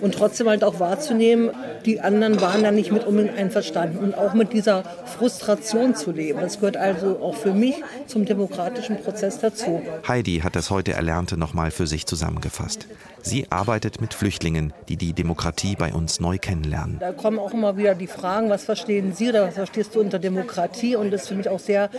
und 0.00 0.14
trotzdem 0.14 0.48
halt 0.48 0.64
auch 0.64 0.80
wahrzunehmen, 0.80 1.50
die 1.84 2.00
anderen 2.00 2.40
waren 2.40 2.62
da 2.62 2.70
nicht 2.70 2.92
mit 2.92 3.06
unbedingt 3.06 3.36
einverstanden 3.36 3.98
und 3.98 4.14
auch 4.16 4.34
mit 4.34 4.52
dieser 4.52 4.82
Frustration 5.04 5.94
zu 5.94 6.12
leben. 6.12 6.40
Das 6.40 6.60
gehört 6.60 6.76
also 6.76 7.18
auch 7.20 7.34
für 7.36 7.52
mich 7.52 7.76
zum 8.06 8.24
demokratischen 8.24 8.98
Prozess 8.98 9.38
dazu. 9.38 9.82
Heidi 10.06 10.40
hat 10.40 10.56
das 10.56 10.70
heute 10.70 10.92
Erlernte 10.92 11.36
nochmal 11.36 11.70
für 11.70 11.86
sich 11.86 12.06
zusammengefasst. 12.06 12.86
Sie 13.22 13.46
arbeitet 13.50 14.00
mit 14.00 14.14
Flüchtlingen, 14.14 14.72
die 14.88 14.96
die 14.96 15.12
Demokratie 15.12 15.76
bei 15.76 15.92
uns 15.92 16.20
neu 16.20 16.38
kennenlernen. 16.38 16.98
Da 16.98 17.12
kommen 17.12 17.38
auch 17.38 17.52
immer 17.52 17.76
wieder 17.76 17.94
die 17.94 18.06
Fragen, 18.06 18.48
was 18.48 18.64
verstehen 18.64 19.12
Sie 19.12 19.28
oder 19.28 19.48
was 19.48 19.54
verstehst 19.54 19.94
du 19.94 20.00
unter 20.00 20.18
Demokratie? 20.18 20.96
Und 20.96 21.10
das 21.10 21.28
finde 21.28 21.42
ich 21.42 21.48
auch 21.48 21.58
sehr, 21.58 21.90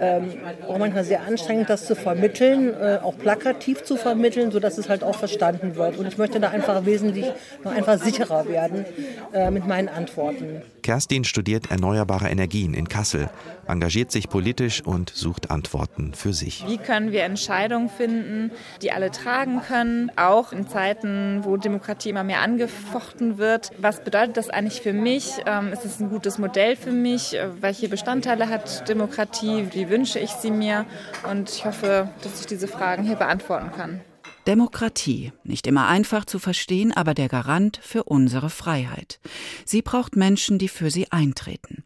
ähm, 0.00 0.34
auch 0.66 0.78
manchmal 0.78 1.04
sehr 1.04 1.22
anstrengend, 1.22 1.70
das 1.70 1.86
zu 1.86 1.94
vermitteln, 1.94 2.74
äh, 2.74 2.98
auch 3.02 3.16
plakativ 3.16 3.84
zu 3.84 3.96
vermitteln, 3.96 4.50
sodass 4.50 4.78
es 4.78 4.88
halt 4.88 5.04
auch 5.04 5.14
verstanden 5.14 5.76
wird. 5.76 5.96
Und 5.96 6.06
ich 6.06 6.18
möchte 6.18 6.40
da 6.40 6.50
einfach 6.50 6.84
wesentlich 6.84 7.27
noch 7.64 7.72
einfach 7.72 7.98
sicherer 7.98 8.48
werden 8.48 8.84
äh, 9.32 9.50
mit 9.50 9.66
meinen 9.66 9.88
Antworten. 9.88 10.62
Kerstin 10.82 11.24
studiert 11.24 11.70
erneuerbare 11.70 12.28
Energien 12.28 12.72
in 12.72 12.88
Kassel, 12.88 13.28
engagiert 13.66 14.10
sich 14.10 14.28
politisch 14.28 14.82
und 14.82 15.10
sucht 15.10 15.50
Antworten 15.50 16.14
für 16.14 16.32
sich. 16.32 16.64
Wie 16.66 16.78
können 16.78 17.12
wir 17.12 17.24
Entscheidungen 17.24 17.90
finden, 17.90 18.52
die 18.80 18.92
alle 18.92 19.10
tragen 19.10 19.60
können, 19.60 20.10
auch 20.16 20.52
in 20.52 20.66
Zeiten, 20.66 21.40
wo 21.44 21.56
Demokratie 21.56 22.10
immer 22.10 22.24
mehr 22.24 22.40
angefochten 22.40 23.38
wird? 23.38 23.70
Was 23.78 24.02
bedeutet 24.02 24.36
das 24.36 24.48
eigentlich 24.48 24.80
für 24.80 24.92
mich? 24.92 25.32
Ähm, 25.46 25.72
Ist 25.72 25.84
es 25.84 26.00
ein 26.00 26.08
gutes 26.08 26.38
Modell 26.38 26.76
für 26.76 26.92
mich? 26.92 27.36
Äh, 27.36 27.48
Welche 27.60 27.88
Bestandteile 27.88 28.48
hat 28.48 28.88
Demokratie? 28.88 29.66
Wie 29.72 29.90
wünsche 29.90 30.18
ich 30.18 30.30
sie 30.30 30.50
mir? 30.50 30.86
Und 31.30 31.50
ich 31.50 31.64
hoffe, 31.64 32.08
dass 32.22 32.40
ich 32.40 32.46
diese 32.46 32.68
Fragen 32.68 33.02
hier 33.02 33.16
beantworten 33.16 33.70
kann. 33.76 34.00
Demokratie, 34.46 35.32
nicht 35.44 35.66
immer 35.66 35.88
einfach 35.88 36.24
zu 36.24 36.38
verstehen, 36.38 36.92
aber 36.92 37.12
der 37.12 37.28
Garant 37.28 37.78
für 37.82 38.04
unsere 38.04 38.48
Freiheit. 38.48 39.20
Sie 39.64 39.82
braucht 39.82 40.16
Menschen, 40.16 40.58
die 40.58 40.68
für 40.68 40.90
sie 40.90 41.12
eintreten. 41.12 41.84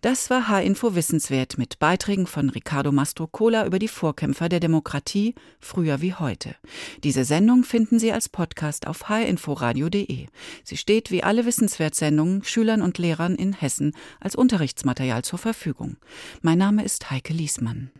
Das 0.00 0.30
war 0.30 0.48
H-Info 0.48 0.94
Wissenswert 0.94 1.58
mit 1.58 1.78
Beiträgen 1.78 2.26
von 2.26 2.50
Ricardo 2.50 2.92
Mastrocola 2.92 3.66
über 3.66 3.78
die 3.78 3.88
Vorkämpfer 3.88 4.48
der 4.48 4.60
Demokratie, 4.60 5.34
früher 5.58 6.00
wie 6.00 6.14
heute. 6.14 6.54
Diese 7.02 7.24
Sendung 7.24 7.64
finden 7.64 7.98
Sie 7.98 8.12
als 8.12 8.28
Podcast 8.28 8.86
auf 8.86 9.08
hinforadio.de. 9.08 10.26
Sie 10.62 10.76
steht 10.76 11.10
wie 11.10 11.22
alle 11.22 11.46
Wissenswertsendungen 11.46 12.44
Schülern 12.44 12.82
und 12.82 12.98
Lehrern 12.98 13.34
in 13.34 13.52
Hessen 13.52 13.92
als 14.20 14.36
Unterrichtsmaterial 14.36 15.22
zur 15.22 15.38
Verfügung. 15.38 15.96
Mein 16.42 16.58
Name 16.58 16.84
ist 16.84 17.10
Heike 17.10 17.32
Liesmann. 17.32 17.90